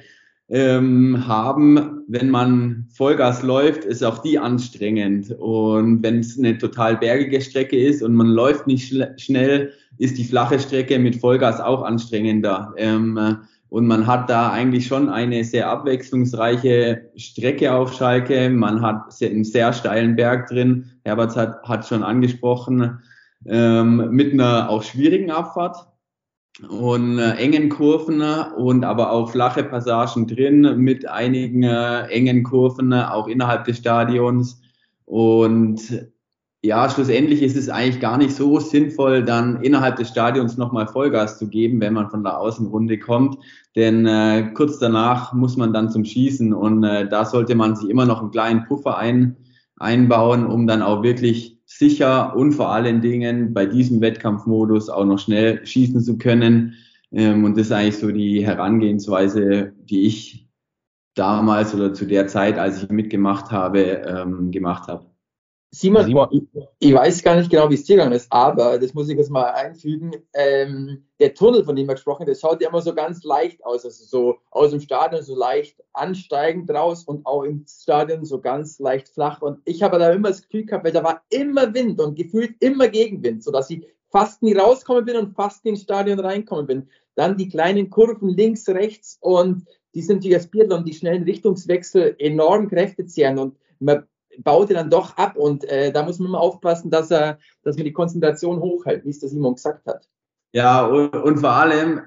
[0.49, 5.31] ähm, haben, wenn man Vollgas läuft, ist auch die anstrengend.
[5.31, 10.23] Und wenn es eine total bergige Strecke ist und man läuft nicht schnell, ist die
[10.23, 12.73] flache Strecke mit Vollgas auch anstrengender.
[12.77, 13.37] Ähm,
[13.69, 18.49] und man hat da eigentlich schon eine sehr abwechslungsreiche Strecke auf Schalke.
[18.49, 20.91] Man hat einen sehr steilen Berg drin.
[21.03, 22.99] Herbert hat, hat schon angesprochen,
[23.45, 25.87] ähm, mit einer auch schwierigen Abfahrt
[26.67, 28.21] und äh, engen Kurven
[28.57, 34.61] und aber auch flache Passagen drin mit einigen äh, engen Kurven auch innerhalb des Stadions.
[35.05, 36.09] Und
[36.61, 41.39] ja, schlussendlich ist es eigentlich gar nicht so sinnvoll, dann innerhalb des Stadions nochmal Vollgas
[41.39, 43.37] zu geben, wenn man von der Außenrunde kommt.
[43.77, 47.89] Denn äh, kurz danach muss man dann zum Schießen und äh, da sollte man sich
[47.89, 49.37] immer noch einen kleinen Puffer ein,
[49.77, 55.19] einbauen, um dann auch wirklich sicher und vor allen Dingen bei diesem Wettkampfmodus auch noch
[55.19, 56.73] schnell schießen zu können.
[57.13, 60.49] Ähm, und das ist eigentlich so die Herangehensweise, die ich
[61.15, 65.05] damals oder zu der Zeit, als ich mitgemacht habe, ähm, gemacht habe.
[65.71, 66.47] Simon, Simon.
[66.79, 69.29] Ich, weiß gar nicht genau, wie es dir gegangen ist, aber das muss ich jetzt
[69.29, 70.15] mal einfügen.
[70.33, 73.63] Ähm, der Tunnel, von dem wir gesprochen haben, das schaut ja immer so ganz leicht
[73.63, 73.85] aus.
[73.85, 78.79] Also so aus dem Stadion so leicht ansteigend raus und auch im Stadion so ganz
[78.79, 79.43] leicht flach.
[79.43, 82.55] Und ich habe da immer das Gefühl gehabt, weil da war immer Wind und gefühlt
[82.61, 86.89] immer Gegenwind, sodass ich fast nie rauskommen bin und fast ins Stadion reinkommen bin.
[87.13, 92.15] Dann die kleinen Kurven links, rechts und die sind wie das Biathlon, die schnellen Richtungswechsel
[92.17, 94.05] enorm Kräfte zehren und man
[94.43, 97.75] baut er dann doch ab und äh, da muss man immer aufpassen, dass er, dass
[97.75, 100.07] man die Konzentration hochhält, wie es der Simon gesagt hat.
[100.53, 102.01] Ja, und, und vor allem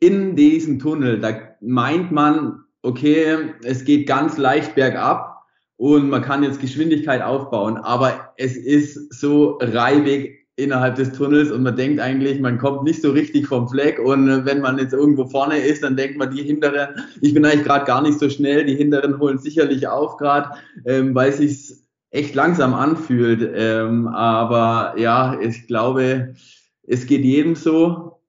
[0.00, 5.42] in diesem Tunnel, da meint man, okay, es geht ganz leicht bergab
[5.76, 11.62] und man kann jetzt Geschwindigkeit aufbauen, aber es ist so reibig innerhalb des Tunnels und
[11.62, 15.24] man denkt eigentlich, man kommt nicht so richtig vom Fleck und wenn man jetzt irgendwo
[15.26, 16.88] vorne ist, dann denkt man, die Hinteren,
[17.20, 20.50] ich bin eigentlich gerade gar nicht so schnell, die Hinteren holen sicherlich auf gerade,
[20.84, 21.76] ähm, weil es sich
[22.10, 23.48] echt langsam anfühlt.
[23.54, 26.34] Ähm, aber ja, ich glaube,
[26.82, 28.20] es geht jedem so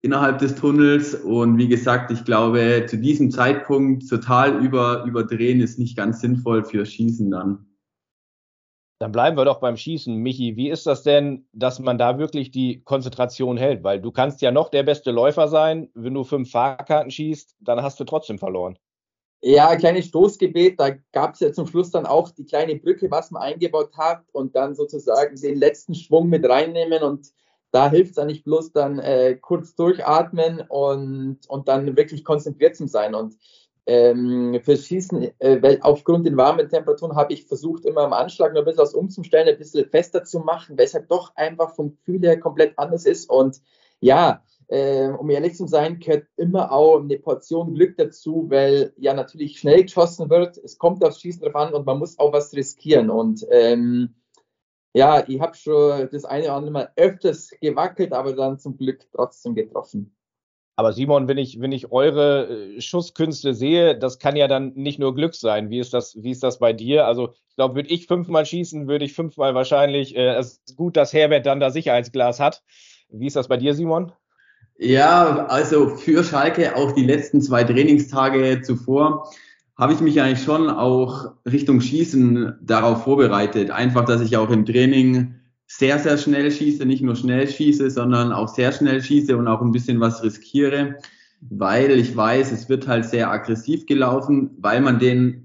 [0.00, 5.80] innerhalb des Tunnels und wie gesagt, ich glaube, zu diesem Zeitpunkt total über, überdrehen ist
[5.80, 7.66] nicht ganz sinnvoll für Schießen dann.
[9.04, 10.16] Dann bleiben wir doch beim Schießen.
[10.16, 13.84] Michi, wie ist das denn, dass man da wirklich die Konzentration hält?
[13.84, 15.90] Weil du kannst ja noch der beste Läufer sein.
[15.92, 18.78] Wenn du fünf Fahrkarten schießt, dann hast du trotzdem verloren.
[19.42, 20.80] Ja, kleines Stoßgebet.
[20.80, 24.22] Da gab es ja zum Schluss dann auch die kleine Brücke, was man eingebaut hat
[24.32, 27.02] und dann sozusagen den letzten Schwung mit reinnehmen.
[27.02, 27.30] Und
[27.72, 32.74] da hilft es dann nicht bloß dann äh, kurz durchatmen und, und dann wirklich konzentriert
[32.74, 33.14] zu sein.
[33.14, 33.36] Und
[33.86, 38.52] ähm, fürs Schießen, äh, weil aufgrund den warmen Temperaturen habe ich versucht, immer am Anschlag
[38.52, 41.74] noch ein bisschen was umzustellen, ein bisschen fester zu machen, weil es halt doch einfach
[41.74, 43.28] vom Gefühl her komplett anders ist.
[43.28, 43.60] Und
[44.00, 49.12] ja, äh, um ehrlich zu sein, gehört immer auch eine Portion Glück dazu, weil ja
[49.12, 50.56] natürlich schnell geschossen wird.
[50.58, 53.10] Es kommt aufs Schießen drauf an und man muss auch was riskieren.
[53.10, 54.14] Und ähm,
[54.94, 59.06] ja, ich habe schon das eine oder andere Mal öfters gewackelt, aber dann zum Glück
[59.12, 60.13] trotzdem getroffen.
[60.76, 64.98] Aber Simon, wenn ich, wenn ich eure äh, Schusskünste sehe, das kann ja dann nicht
[64.98, 65.70] nur Glück sein.
[65.70, 67.06] Wie ist das, wie ist das bei dir?
[67.06, 70.96] Also, ich glaube, würde ich fünfmal schießen, würde ich fünfmal wahrscheinlich, äh, es ist gut,
[70.96, 72.62] dass Herbert dann da Sicherheitsglas hat.
[73.08, 74.12] Wie ist das bei dir, Simon?
[74.76, 79.30] Ja, also für Schalke auch die letzten zwei Trainingstage zuvor
[79.76, 83.70] habe ich mich eigentlich schon auch Richtung Schießen darauf vorbereitet.
[83.70, 85.34] Einfach, dass ich auch im Training
[85.78, 89.60] sehr, sehr schnell schieße, nicht nur schnell schieße, sondern auch sehr schnell schieße und auch
[89.60, 90.96] ein bisschen was riskiere,
[91.40, 95.44] weil ich weiß, es wird halt sehr aggressiv gelaufen, weil man den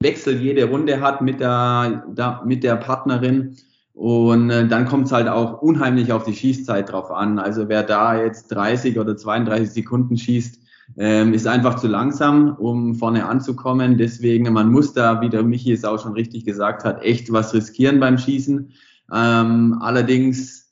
[0.00, 3.56] Wechsel jede Runde hat mit der, da, mit der Partnerin.
[3.92, 7.38] Und äh, dann kommt es halt auch unheimlich auf die Schießzeit drauf an.
[7.38, 10.60] Also wer da jetzt 30 oder 32 Sekunden schießt,
[10.98, 13.98] ähm, ist einfach zu langsam, um vorne anzukommen.
[13.98, 17.54] Deswegen, man muss da, wie der Michi es auch schon richtig gesagt hat, echt was
[17.54, 18.70] riskieren beim Schießen.
[19.12, 20.66] Ähm, allerdings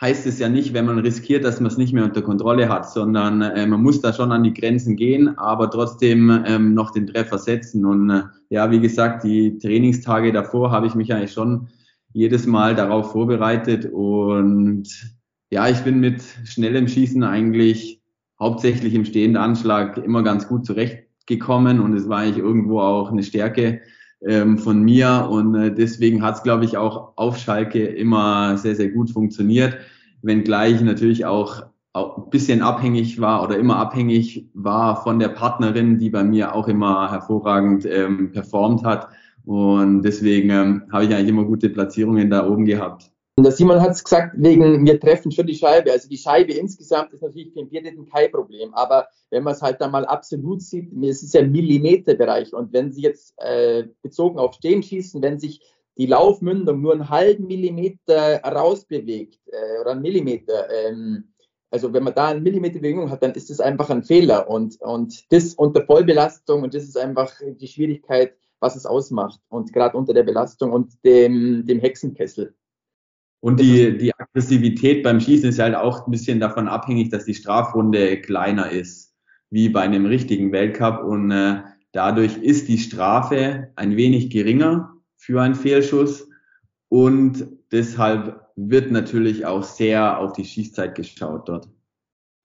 [0.00, 2.88] heißt es ja nicht, wenn man riskiert, dass man es nicht mehr unter Kontrolle hat,
[2.88, 7.06] sondern äh, man muss da schon an die Grenzen gehen, aber trotzdem ähm, noch den
[7.06, 7.84] Treffer setzen.
[7.84, 11.68] Und äh, ja, wie gesagt, die Trainingstage davor habe ich mich eigentlich schon
[12.12, 14.88] jedes Mal darauf vorbereitet und
[15.50, 18.02] ja, ich bin mit schnellem Schießen eigentlich
[18.38, 23.22] hauptsächlich im stehenden Anschlag immer ganz gut zurechtgekommen und es war eigentlich irgendwo auch eine
[23.22, 23.80] Stärke
[24.26, 25.28] ähm, von mir.
[25.30, 29.76] Und äh, deswegen hat es, glaube ich, auch auf Schalke immer sehr, sehr gut funktioniert,
[30.22, 35.98] wenngleich natürlich auch, auch ein bisschen abhängig war oder immer abhängig war von der Partnerin,
[35.98, 39.08] die bei mir auch immer hervorragend ähm, performt hat.
[39.44, 43.10] Und deswegen ähm, habe ich eigentlich immer gute Platzierungen da oben gehabt.
[43.38, 45.92] Und der Simon hat es gesagt, wegen wir treffen schon die Scheibe.
[45.92, 48.74] Also die Scheibe insgesamt ist natürlich für den Bierdeten kein Problem.
[48.74, 52.52] Aber wenn man es halt dann mal absolut sieht, es ist ja Millimeterbereich.
[52.52, 55.60] Und wenn Sie jetzt äh, bezogen auf Stehen schießen, wenn sich
[55.96, 61.32] die Laufmündung nur einen halben Millimeter rausbewegt äh, oder einen Millimeter, ähm,
[61.70, 64.50] also wenn man da einen Millimeter Bewegung hat, dann ist das einfach ein Fehler.
[64.50, 69.38] Und, und das unter Vollbelastung und das ist einfach die Schwierigkeit, was es ausmacht.
[69.48, 72.56] Und gerade unter der Belastung und dem, dem Hexenkessel.
[73.40, 77.34] Und die, die Aggressivität beim Schießen ist halt auch ein bisschen davon abhängig, dass die
[77.34, 79.14] Strafrunde kleiner ist,
[79.50, 81.04] wie bei einem richtigen Weltcup.
[81.04, 86.28] Und äh, dadurch ist die Strafe ein wenig geringer für einen Fehlschuss.
[86.88, 91.68] Und deshalb wird natürlich auch sehr auf die Schießzeit geschaut dort.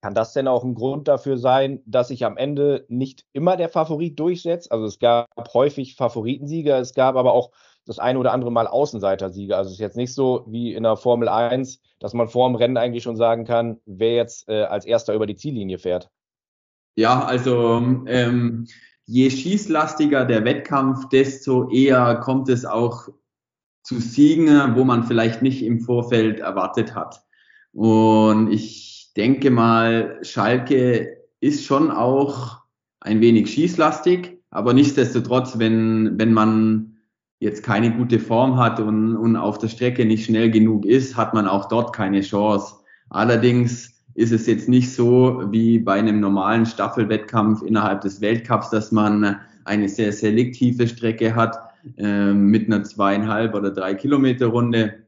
[0.03, 3.69] Kann das denn auch ein Grund dafür sein, dass sich am Ende nicht immer der
[3.69, 4.69] Favorit durchsetzt?
[4.69, 7.51] Also es gab häufig Favoritensieger, es gab aber auch
[7.85, 9.57] das eine oder andere Mal Außenseiter-Sieger.
[9.57, 12.55] Also es ist jetzt nicht so wie in der Formel 1, dass man vor dem
[12.55, 16.09] Rennen eigentlich schon sagen kann, wer jetzt äh, als erster über die Ziellinie fährt.
[16.95, 18.67] Ja, also ähm,
[19.05, 23.09] je schießlastiger der Wettkampf, desto eher kommt es auch
[23.81, 27.21] zu Siegen, wo man vielleicht nicht im Vorfeld erwartet hat.
[27.73, 32.61] Und ich denke mal, Schalke ist schon auch
[33.01, 36.92] ein wenig schießlastig, aber nichtsdestotrotz, wenn, wenn man
[37.39, 41.33] jetzt keine gute Form hat und, und auf der Strecke nicht schnell genug ist, hat
[41.33, 42.75] man auch dort keine Chance.
[43.09, 48.91] Allerdings ist es jetzt nicht so wie bei einem normalen Staffelwettkampf innerhalb des Weltcups, dass
[48.91, 51.57] man eine sehr selektive Strecke hat
[51.97, 55.03] äh, mit einer zweieinhalb oder drei Kilometer Runde.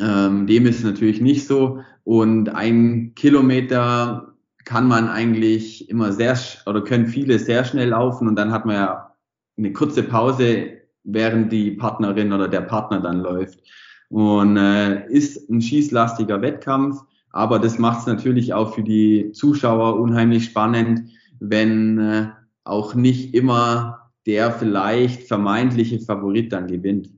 [0.00, 1.80] Ähm, dem ist natürlich nicht so.
[2.04, 8.36] Und ein Kilometer kann man eigentlich immer sehr oder können viele sehr schnell laufen und
[8.36, 9.14] dann hat man ja
[9.56, 13.60] eine kurze Pause während die Partnerin oder der Partner dann läuft.
[14.08, 19.98] Und äh, ist ein schießlastiger Wettkampf, aber das macht es natürlich auch für die Zuschauer
[19.98, 22.28] unheimlich spannend, wenn äh,
[22.64, 27.10] auch nicht immer der vielleicht vermeintliche Favorit dann gewinnt.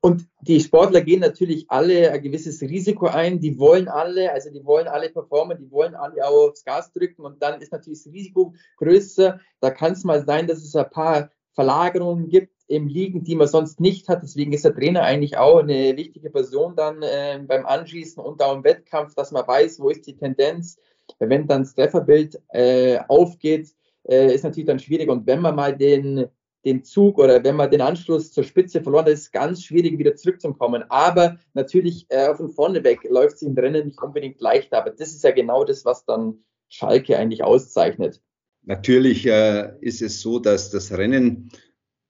[0.00, 3.40] Und die Sportler gehen natürlich alle ein gewisses Risiko ein.
[3.40, 7.22] Die wollen alle, also die wollen alle performen, die wollen alle auch aufs Gas drücken
[7.22, 9.40] und dann ist natürlich das Risiko größer.
[9.60, 13.48] Da kann es mal sein, dass es ein paar Verlagerungen gibt im Liegen, die man
[13.48, 14.22] sonst nicht hat.
[14.22, 18.54] Deswegen ist der Trainer eigentlich auch eine wichtige Person dann äh, beim Anschießen und auch
[18.54, 20.78] im Wettkampf, dass man weiß, wo ist die Tendenz.
[21.18, 23.74] Wenn dann das Trefferbild äh, aufgeht,
[24.08, 25.10] äh, ist natürlich dann schwierig.
[25.10, 26.26] Und wenn man mal den,
[26.64, 29.98] den Zug oder wenn man den Anschluss zur Spitze verloren hat, ist es ganz schwierig,
[29.98, 30.84] wieder zurückzukommen.
[30.88, 34.78] Aber natürlich äh, von vorne weg läuft es im Rennen nicht unbedingt leichter.
[34.78, 38.22] Aber das ist ja genau das, was dann Schalke eigentlich auszeichnet.
[38.62, 41.50] Natürlich äh, ist es so, dass das Rennen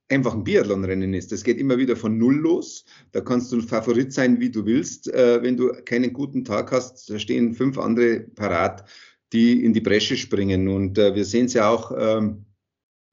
[0.08, 1.32] einfach ein Biathlonrennen ist.
[1.32, 2.84] Das geht immer wieder von Null los.
[3.12, 5.12] Da kannst du ein Favorit sein, wie du willst.
[5.12, 8.84] Äh, wenn du keinen guten Tag hast, da stehen fünf andere parat,
[9.32, 10.68] die in die Bresche springen.
[10.68, 12.44] Und äh, wir sehen es ja auch ähm,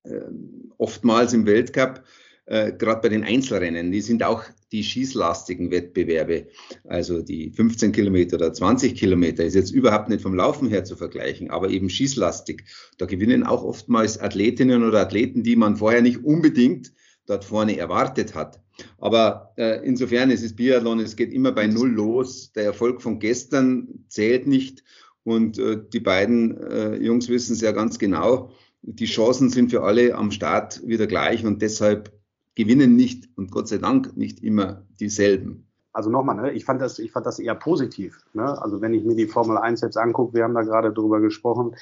[0.04, 0.20] äh,
[0.78, 2.04] oftmals im Weltcup,
[2.46, 6.48] äh, gerade bei den Einzelrennen, die sind auch die schießlastigen Wettbewerbe,
[6.86, 10.96] also die 15 Kilometer oder 20 Kilometer, ist jetzt überhaupt nicht vom Laufen her zu
[10.96, 12.64] vergleichen, aber eben schießlastig.
[12.98, 16.94] Da gewinnen auch oftmals Athletinnen oder Athleten, die man vorher nicht unbedingt
[17.26, 18.62] dort vorne erwartet hat.
[18.98, 22.52] Aber äh, insofern ist es Biathlon, es geht immer bei Null los.
[22.54, 24.84] Der Erfolg von gestern zählt nicht.
[25.24, 28.52] Und äh, die beiden äh, Jungs wissen es ja ganz genau.
[28.82, 32.12] Die Chancen sind für alle am Start wieder gleich und deshalb
[32.56, 35.68] gewinnen nicht und Gott sei Dank nicht immer dieselben.
[35.94, 38.24] Also nochmal, ne, ich, fand das, ich fand das eher positiv.
[38.34, 38.62] Ne?
[38.62, 41.76] Also wenn ich mir die Formel 1 jetzt angucke, wir haben da gerade drüber gesprochen,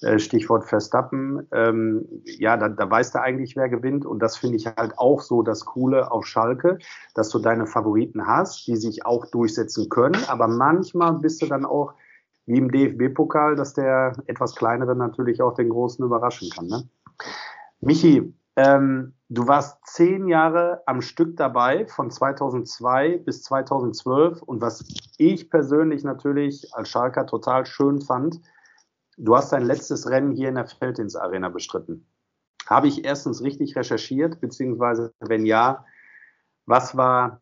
[0.00, 4.06] äh, Stichwort Verstappen, ähm, ja, da, da weißt du eigentlich, wer gewinnt.
[4.06, 6.78] Und das finde ich halt auch so das Coole auf Schalke,
[7.14, 10.22] dass du deine Favoriten hast, die sich auch durchsetzen können.
[10.28, 11.94] Aber manchmal bist du dann auch
[12.46, 16.68] wie im DFB-Pokal, dass der etwas kleinere natürlich auch den großen überraschen kann.
[16.68, 16.88] Ne?
[17.80, 24.42] Michi, ähm, du warst zehn Jahre am Stück dabei, von 2002 bis 2012.
[24.42, 24.84] Und was
[25.16, 28.40] ich persönlich natürlich als Schalker total schön fand,
[29.16, 32.04] du hast dein letztes Rennen hier in der Feldins Arena bestritten.
[32.66, 35.84] Habe ich erstens richtig recherchiert, beziehungsweise wenn ja,
[36.66, 37.40] was war,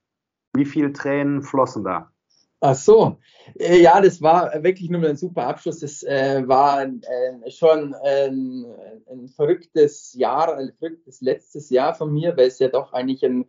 [0.52, 2.12] wie viel Tränen flossen da?
[2.60, 3.18] Ach so,
[3.58, 5.80] äh, ja, das war wirklich nur ein super Abschluss.
[5.80, 8.64] Das äh, war äh, schon ein,
[9.10, 13.44] ein, verrücktes Jahr, ein verrücktes letztes Jahr von mir, weil es ja doch eigentlich ein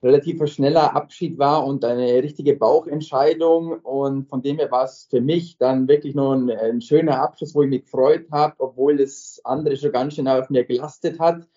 [0.00, 3.80] relativ schneller Abschied war und eine richtige Bauchentscheidung.
[3.80, 7.54] Und von dem her war es für mich dann wirklich nur ein, ein schöner Abschluss,
[7.54, 11.48] wo ich mich gefreut habe, obwohl das andere schon ganz schön auf mir gelastet hat.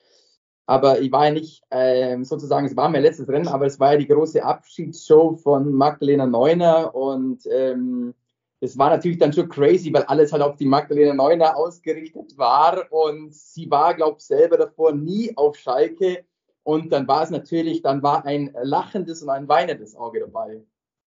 [0.69, 3.93] Aber ich war ja nicht ähm, sozusagen, es war mein letztes Rennen, aber es war
[3.93, 8.13] ja die große Abschiedsshow von Magdalena Neuner und ähm,
[8.59, 12.85] es war natürlich dann schon crazy, weil alles halt auf die Magdalena Neuner ausgerichtet war
[12.91, 16.23] und sie war, glaube ich, selber davor nie auf Schalke
[16.61, 20.61] und dann war es natürlich, dann war ein lachendes und ein weinendes Auge dabei.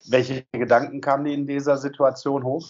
[0.08, 2.70] Welche Gedanken kamen dir in dieser Situation hoch?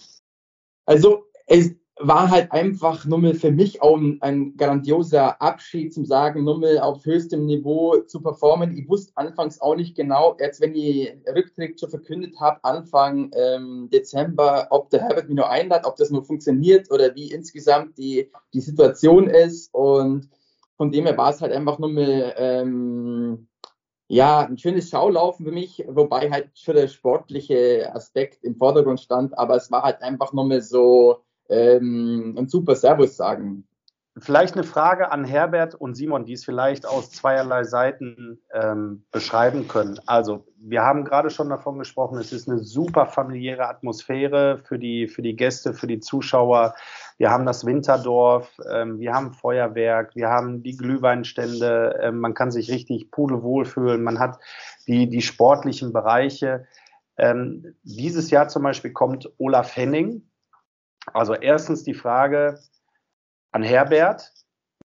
[0.86, 1.70] Also es,
[2.00, 7.04] war halt einfach nur für mich auch ein, ein grandioser Abschied zum Sagen, nur auf
[7.04, 8.76] höchstem Niveau zu performen.
[8.76, 13.88] Ich wusste anfangs auch nicht genau, jetzt wenn ich Rücktritt schon verkündet habe, Anfang ähm,
[13.92, 18.30] Dezember, ob der Herbert mich nur einlädt, ob das nur funktioniert oder wie insgesamt die,
[18.54, 19.74] die Situation ist.
[19.74, 20.28] Und
[20.76, 23.48] von dem her war es halt einfach nur ähm,
[24.08, 29.36] ja, ein schönes Schaulaufen für mich, wobei halt schon der sportliche Aspekt im Vordergrund stand,
[29.36, 33.68] aber es war halt einfach nur so, ähm, ein super Servus sagen.
[34.20, 39.68] Vielleicht eine Frage an Herbert und Simon, die es vielleicht aus zweierlei Seiten ähm, beschreiben
[39.68, 40.00] können.
[40.06, 45.06] Also, wir haben gerade schon davon gesprochen, es ist eine super familiäre Atmosphäre für die,
[45.06, 46.74] für die Gäste, für die Zuschauer.
[47.18, 52.50] Wir haben das Winterdorf, ähm, wir haben Feuerwerk, wir haben die Glühweinstände, ähm, man kann
[52.50, 54.38] sich richtig pudelwohl fühlen, man hat
[54.88, 56.66] die, die sportlichen Bereiche.
[57.18, 60.22] Ähm, dieses Jahr zum Beispiel kommt Olaf Henning,
[61.14, 62.58] also erstens die Frage
[63.52, 64.32] an Herbert,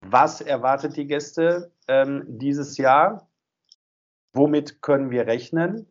[0.01, 3.29] was erwartet die Gäste ähm, dieses Jahr?
[4.33, 5.87] Womit können wir rechnen?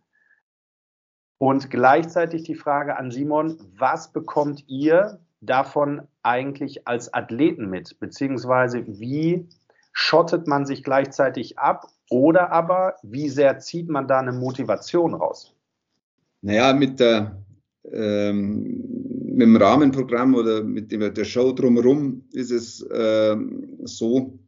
[1.39, 7.99] Und gleichzeitig die Frage an Simon, was bekommt ihr davon eigentlich als Athleten mit?
[7.99, 9.49] Beziehungsweise wie
[9.93, 11.89] schottet man sich gleichzeitig ab?
[12.11, 15.55] Oder aber wie sehr zieht man da eine Motivation raus?
[16.43, 17.37] Naja, mit der
[17.91, 19.03] ähm,
[19.35, 23.37] mit dem Rahmenprogramm oder mit dem, der Show drumherum ist es äh,
[23.85, 24.39] so,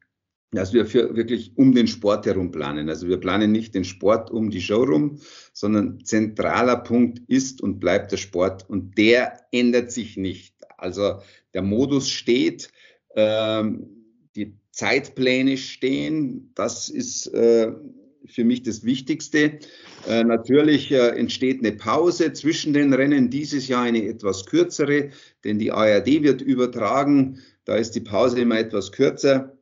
[0.53, 2.89] dass wir für wirklich um den Sport herum planen.
[2.89, 5.19] Also wir planen nicht den Sport um die Show rum,
[5.53, 10.55] sondern zentraler Punkt ist und bleibt der Sport und der ändert sich nicht.
[10.79, 11.21] Also
[11.55, 12.71] der Modus steht,
[13.11, 13.65] äh,
[14.37, 17.73] die Zeitpläne stehen, das ist äh,
[18.27, 19.59] für mich das Wichtigste.
[20.09, 25.11] Äh, natürlich äh, entsteht eine Pause zwischen den Rennen, dieses Jahr eine etwas kürzere,
[25.45, 29.57] denn die ARD wird übertragen, da ist die Pause immer etwas kürzer.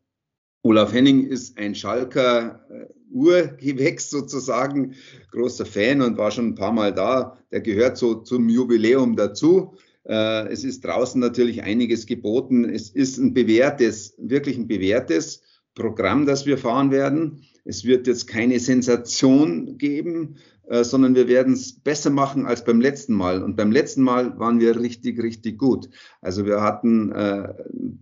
[0.62, 4.94] Olaf Henning ist ein Schalker äh, Urgewächs sozusagen,
[5.30, 7.38] großer Fan und war schon ein paar Mal da.
[7.50, 9.76] Der gehört so zum Jubiläum dazu.
[10.04, 12.64] Äh, es ist draußen natürlich einiges geboten.
[12.64, 15.42] Es ist ein bewährtes, wirklich ein bewährtes
[15.74, 17.42] Programm, das wir fahren werden.
[17.64, 22.80] Es wird jetzt keine Sensation geben, äh, sondern wir werden es besser machen als beim
[22.80, 23.42] letzten Mal.
[23.42, 25.88] Und beim letzten Mal waren wir richtig, richtig gut.
[26.20, 27.54] Also wir hatten äh,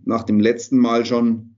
[0.05, 1.55] nach dem letzten Mal schon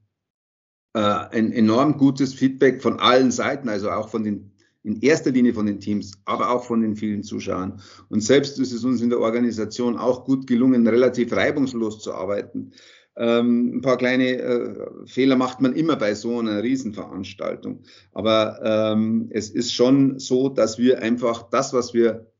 [0.94, 4.54] äh, ein enorm gutes Feedback von allen Seiten, also auch von den
[4.84, 7.82] in erster Linie von den Teams, aber auch von den vielen Zuschauern.
[8.10, 12.72] Und selbst ist es uns in der Organisation auch gut gelungen, relativ reibungslos zu arbeiten.
[13.16, 17.84] Ähm, ein paar kleine äh, Fehler macht man immer bei so einer Riesenveranstaltung.
[18.12, 22.32] Aber ähm, es ist schon so, dass wir einfach das, was wir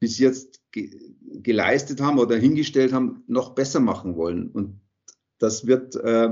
[0.00, 0.90] bis jetzt ge
[1.40, 4.48] geleistet haben oder hingestellt haben, noch besser machen wollen.
[4.48, 4.80] Und
[5.38, 6.30] das wird äh,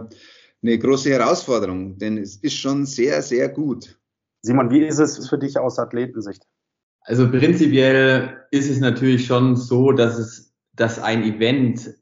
[0.62, 4.00] eine große Herausforderung, denn es ist schon sehr, sehr gut.
[4.42, 6.42] Simon, wie ist es für dich aus Athletensicht?
[7.00, 11.94] Also prinzipiell ist es natürlich schon so, dass es, dass ein Event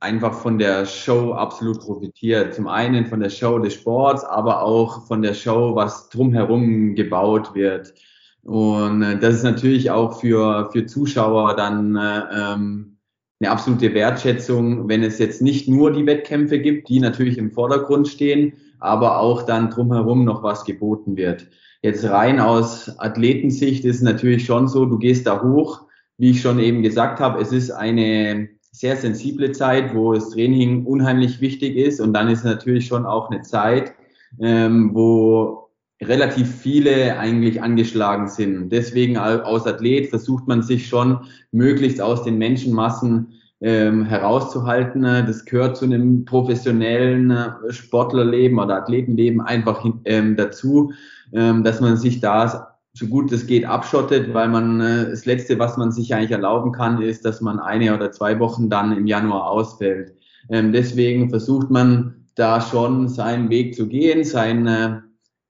[0.00, 2.54] einfach von der Show absolut profitiert.
[2.54, 7.54] Zum einen von der Show des Sports, aber auch von der Show, was drumherum gebaut
[7.54, 7.94] wird.
[8.42, 12.98] Und äh, das ist natürlich auch für, für Zuschauer dann äh, ähm,
[13.40, 18.08] eine absolute Wertschätzung, wenn es jetzt nicht nur die Wettkämpfe gibt, die natürlich im Vordergrund
[18.08, 21.46] stehen, aber auch dann drumherum noch was geboten wird.
[21.82, 25.82] Jetzt rein aus Athletensicht ist natürlich schon so, du gehst da hoch,
[26.16, 30.84] wie ich schon eben gesagt habe, es ist eine sehr sensible Zeit, wo das Training
[30.84, 32.00] unheimlich wichtig ist.
[32.00, 33.92] Und dann ist natürlich schon auch eine Zeit,
[34.40, 35.70] ähm, wo
[36.02, 38.70] relativ viele eigentlich angeschlagen sind.
[38.70, 41.20] Deswegen als Athlet versucht man sich schon
[41.52, 45.02] möglichst aus den Menschenmassen ähm, herauszuhalten.
[45.02, 50.92] Das gehört zu einem professionellen äh, Sportlerleben oder Athletenleben einfach ähm, dazu,
[51.32, 55.58] ähm, dass man sich da so gut es geht abschottet, weil man äh, das Letzte,
[55.58, 59.06] was man sich eigentlich erlauben kann, ist, dass man eine oder zwei Wochen dann im
[59.06, 60.14] Januar ausfällt.
[60.48, 65.02] Ähm, deswegen versucht man da schon seinen Weg zu gehen, seine,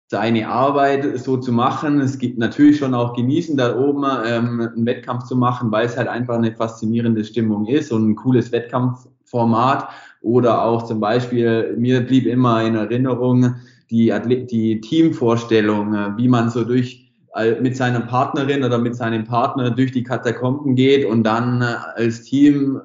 [0.07, 1.99] seine Arbeit so zu machen.
[1.99, 5.97] Es gibt natürlich schon auch genießen, da oben ähm, einen Wettkampf zu machen, weil es
[5.97, 9.89] halt einfach eine faszinierende Stimmung ist und ein cooles Wettkampfformat.
[10.21, 13.55] Oder auch zum Beispiel, mir blieb immer in Erinnerung
[13.89, 17.00] die, Athlet die Teamvorstellung, äh, wie man so durch
[17.61, 22.23] mit seiner Partnerin oder mit seinem Partner durch die Katakomben geht und dann äh, als
[22.23, 22.81] Team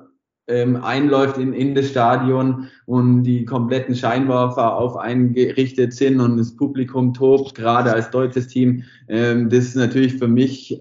[0.49, 6.37] ähm, einläuft in, in das Stadion und die kompletten Scheinwerfer auf einen gerichtet sind und
[6.37, 8.85] das Publikum tobt, gerade als deutsches Team.
[9.09, 10.81] Ähm, das ist natürlich für mich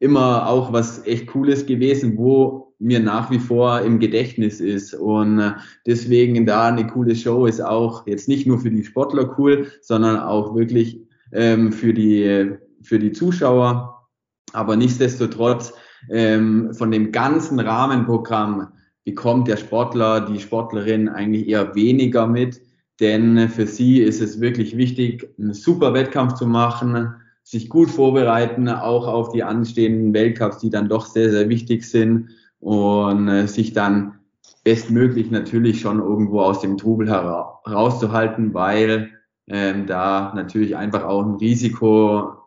[0.00, 4.94] immer auch was echt Cooles gewesen, wo mir nach wie vor im Gedächtnis ist.
[4.94, 5.52] Und äh,
[5.86, 10.18] deswegen da eine coole Show ist auch jetzt nicht nur für die Sportler cool, sondern
[10.18, 11.00] auch wirklich
[11.32, 14.08] ähm, für die für die Zuschauer.
[14.52, 15.72] Aber nichtsdestotrotz
[16.10, 18.68] ähm, von dem ganzen Rahmenprogramm
[19.04, 22.60] bekommt der Sportler, die Sportlerin eigentlich eher weniger mit,
[23.00, 28.68] denn für sie ist es wirklich wichtig, einen super Wettkampf zu machen, sich gut vorbereiten,
[28.68, 32.30] auch auf die anstehenden Weltcups, die dann doch sehr, sehr wichtig sind
[32.60, 34.20] und äh, sich dann
[34.62, 39.10] bestmöglich natürlich schon irgendwo aus dem Trubel herauszuhalten, weil
[39.46, 42.43] ähm, da natürlich einfach auch ein Risiko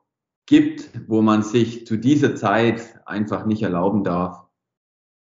[0.48, 4.44] gibt, wo man sich zu dieser Zeit einfach nicht erlauben darf.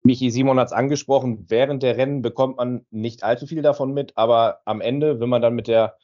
[0.04, 4.18] Michi Simon hat es angesprochen, während der Rennen bekommt man nicht allzu viel davon mit,
[4.18, 5.96] aber am Ende, wenn man dann mit der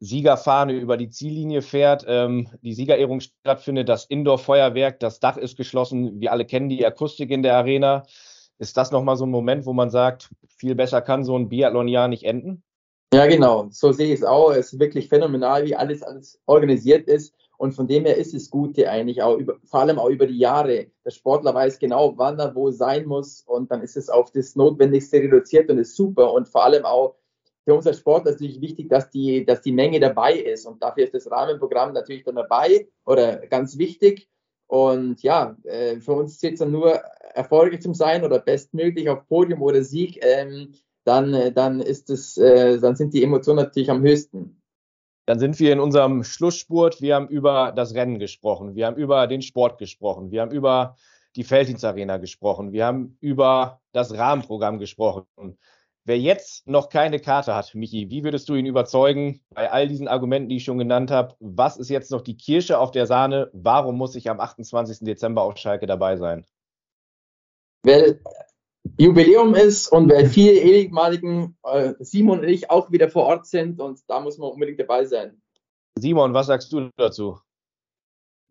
[0.00, 6.20] Siegerfahne über die Ziellinie fährt, ähm, die Siegerehrung stattfindet, das Indoor-Feuerwerk, das Dach ist geschlossen,
[6.20, 8.04] wir alle kennen die Akustik in der Arena.
[8.58, 12.08] Ist das nochmal so ein Moment, wo man sagt, viel besser kann so ein Biathlon-Jahr
[12.08, 12.62] nicht enden?
[13.12, 13.68] Ja, genau.
[13.70, 14.50] So sehe ich es auch.
[14.50, 17.34] Es ist wirklich phänomenal, wie alles, alles organisiert ist.
[17.58, 20.38] Und von dem her ist es Gute eigentlich auch, über, vor allem auch über die
[20.38, 20.86] Jahre.
[21.04, 24.56] Der Sportler weiß genau, wann er wo sein muss und dann ist es auf das
[24.56, 26.32] Notwendigste reduziert und ist super.
[26.32, 27.16] Und vor allem auch
[27.64, 30.66] für uns als Sportler ist natürlich wichtig, dass die, dass die Menge dabei ist.
[30.66, 34.28] Und dafür ist das Rahmenprogramm natürlich dann dabei oder ganz wichtig.
[34.68, 37.00] Und ja, äh, für uns zählt es dann nur,
[37.34, 40.18] erfolgreich zu sein oder bestmöglich auf Podium oder Sieg.
[40.22, 44.57] Ähm, dann, äh, dann ist es, äh, dann sind die Emotionen natürlich am höchsten.
[45.28, 47.02] Dann sind wir in unserem Schlussspurt.
[47.02, 48.74] Wir haben über das Rennen gesprochen.
[48.74, 50.30] Wir haben über den Sport gesprochen.
[50.30, 50.96] Wir haben über
[51.36, 52.72] die Felddienstarena gesprochen.
[52.72, 55.26] Wir haben über das Rahmenprogramm gesprochen.
[56.04, 60.08] Wer jetzt noch keine Karte hat, Michi, wie würdest du ihn überzeugen bei all diesen
[60.08, 61.34] Argumenten, die ich schon genannt habe?
[61.40, 63.50] Was ist jetzt noch die Kirsche auf der Sahne?
[63.52, 65.00] Warum muss ich am 28.
[65.00, 66.46] Dezember auf Schalke dabei sein?
[67.82, 68.22] Weil
[68.96, 73.80] Jubiläum ist und weil viele ehemaligen äh, Simon und ich auch wieder vor Ort sind
[73.80, 75.40] und da muss man unbedingt dabei sein.
[75.98, 77.38] Simon, was sagst du dazu?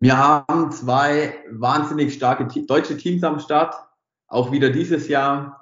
[0.00, 3.74] Wir haben zwei wahnsinnig starke deutsche Teams am Start,
[4.28, 5.60] auch wieder dieses Jahr,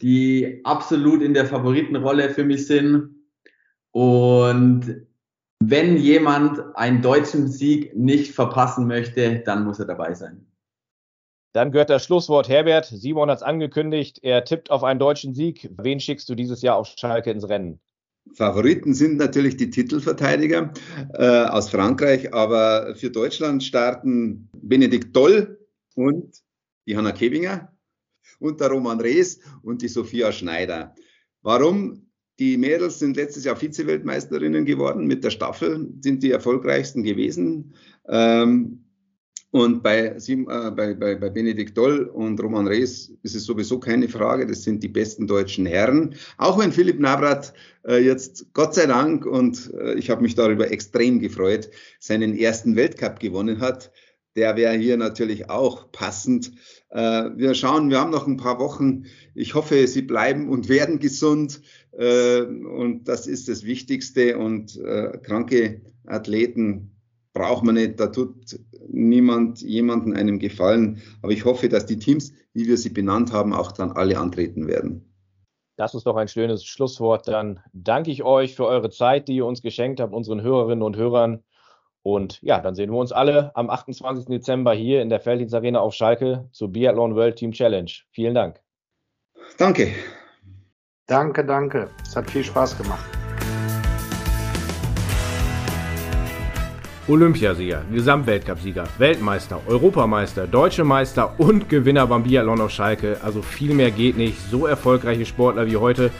[0.00, 3.26] die absolut in der Favoritenrolle für mich sind.
[3.92, 5.06] Und
[5.60, 10.46] wenn jemand einen deutschen Sieg nicht verpassen möchte, dann muss er dabei sein.
[11.56, 12.84] Dann gehört das Schlusswort Herbert.
[12.84, 14.18] Simon hat es angekündigt.
[14.20, 15.70] Er tippt auf einen deutschen Sieg.
[15.78, 17.80] Wen schickst du dieses Jahr auf Schalke ins Rennen?
[18.34, 20.74] Favoriten sind natürlich die Titelverteidiger
[21.14, 25.58] äh, aus Frankreich, aber für Deutschland starten Benedikt Doll
[25.94, 26.42] und
[26.86, 27.72] die Hanna Kebinger
[28.38, 30.94] und der Roman Rees und die Sophia Schneider.
[31.40, 32.10] Warum?
[32.38, 35.06] Die Mädels sind letztes Jahr Vize-Weltmeisterinnen geworden.
[35.06, 37.72] Mit der Staffel sind die erfolgreichsten gewesen.
[38.06, 38.85] Ähm,
[39.56, 44.08] und bei, äh, bei, bei, bei Benedikt Doll und Roman Rees ist es sowieso keine
[44.08, 46.14] Frage, das sind die besten deutschen Herren.
[46.36, 47.52] Auch wenn Philipp Navrat
[47.86, 52.76] äh, jetzt, Gott sei Dank, und äh, ich habe mich darüber extrem gefreut, seinen ersten
[52.76, 53.90] Weltcup gewonnen hat.
[54.36, 56.52] Der wäre hier natürlich auch passend.
[56.90, 59.04] Äh, wir schauen, wir haben noch ein paar Wochen.
[59.34, 61.62] Ich hoffe, sie bleiben und werden gesund.
[61.92, 64.36] Äh, und das ist das Wichtigste.
[64.36, 66.95] Und äh, kranke Athleten
[67.36, 68.58] braucht man nicht, da tut
[68.88, 71.02] niemand jemanden einem Gefallen.
[71.20, 74.66] Aber ich hoffe, dass die Teams, wie wir sie benannt haben, auch dann alle antreten
[74.66, 75.12] werden.
[75.76, 77.28] Das ist doch ein schönes Schlusswort.
[77.28, 80.96] Dann danke ich euch für eure Zeit, die ihr uns geschenkt habt, unseren Hörerinnen und
[80.96, 81.44] Hörern.
[82.02, 84.26] Und ja, dann sehen wir uns alle am 28.
[84.26, 87.90] Dezember hier in der Felddienst Arena auf Schalke zur Biathlon World Team Challenge.
[88.12, 88.62] Vielen Dank.
[89.58, 89.92] Danke.
[91.06, 91.90] Danke, danke.
[92.02, 93.15] Es hat viel Spaß gemacht.
[97.08, 103.18] Olympiasieger, Gesamtweltcupsieger, Weltmeister, Europameister, Deutsche Meister und Gewinner beim Biathlon auf Schalke.
[103.22, 104.36] Also viel mehr geht nicht.
[104.50, 106.10] So erfolgreiche Sportler wie heute,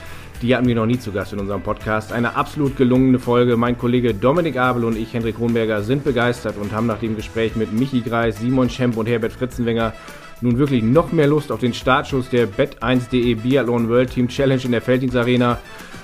[0.43, 2.13] die hatten wir noch nie zu Gast in unserem Podcast.
[2.13, 3.57] Eine absolut gelungene Folge.
[3.57, 7.57] Mein Kollege Dominik Abel und ich, Hendrik Kronberger, sind begeistert und haben nach dem Gespräch
[7.57, 9.93] mit Michi Greis, Simon Schemp und Herbert Fritzenwenger
[10.41, 14.71] nun wirklich noch mehr Lust auf den Startschuss der Bet1.de Biathlon World Team Challenge in
[14.71, 15.59] der Felddienstarena.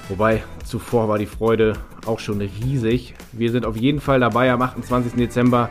[0.09, 1.75] Wobei zuvor war die Freude
[2.07, 3.15] auch schon riesig.
[3.33, 5.15] Wir sind auf jeden Fall dabei am 28.
[5.15, 5.71] Dezember.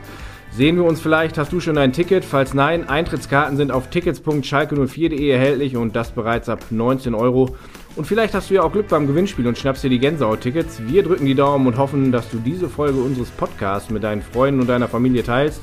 [0.53, 1.37] Sehen wir uns vielleicht?
[1.37, 2.25] Hast du schon ein Ticket?
[2.25, 7.55] Falls nein, Eintrittskarten sind auf tickets.schalke04.de erhältlich und das bereits ab 19 Euro.
[7.95, 10.81] Und vielleicht hast du ja auch Glück beim Gewinnspiel und schnappst dir die Gänsehaut-Tickets.
[10.87, 14.59] Wir drücken die Daumen und hoffen, dass du diese Folge unseres Podcasts mit deinen Freunden
[14.59, 15.61] und deiner Familie teilst.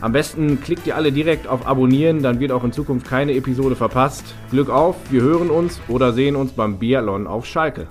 [0.00, 3.74] Am besten klickt ihr alle direkt auf Abonnieren, dann wird auch in Zukunft keine Episode
[3.74, 4.24] verpasst.
[4.52, 7.88] Glück auf, wir hören uns oder sehen uns beim Biathlon auf Schalke.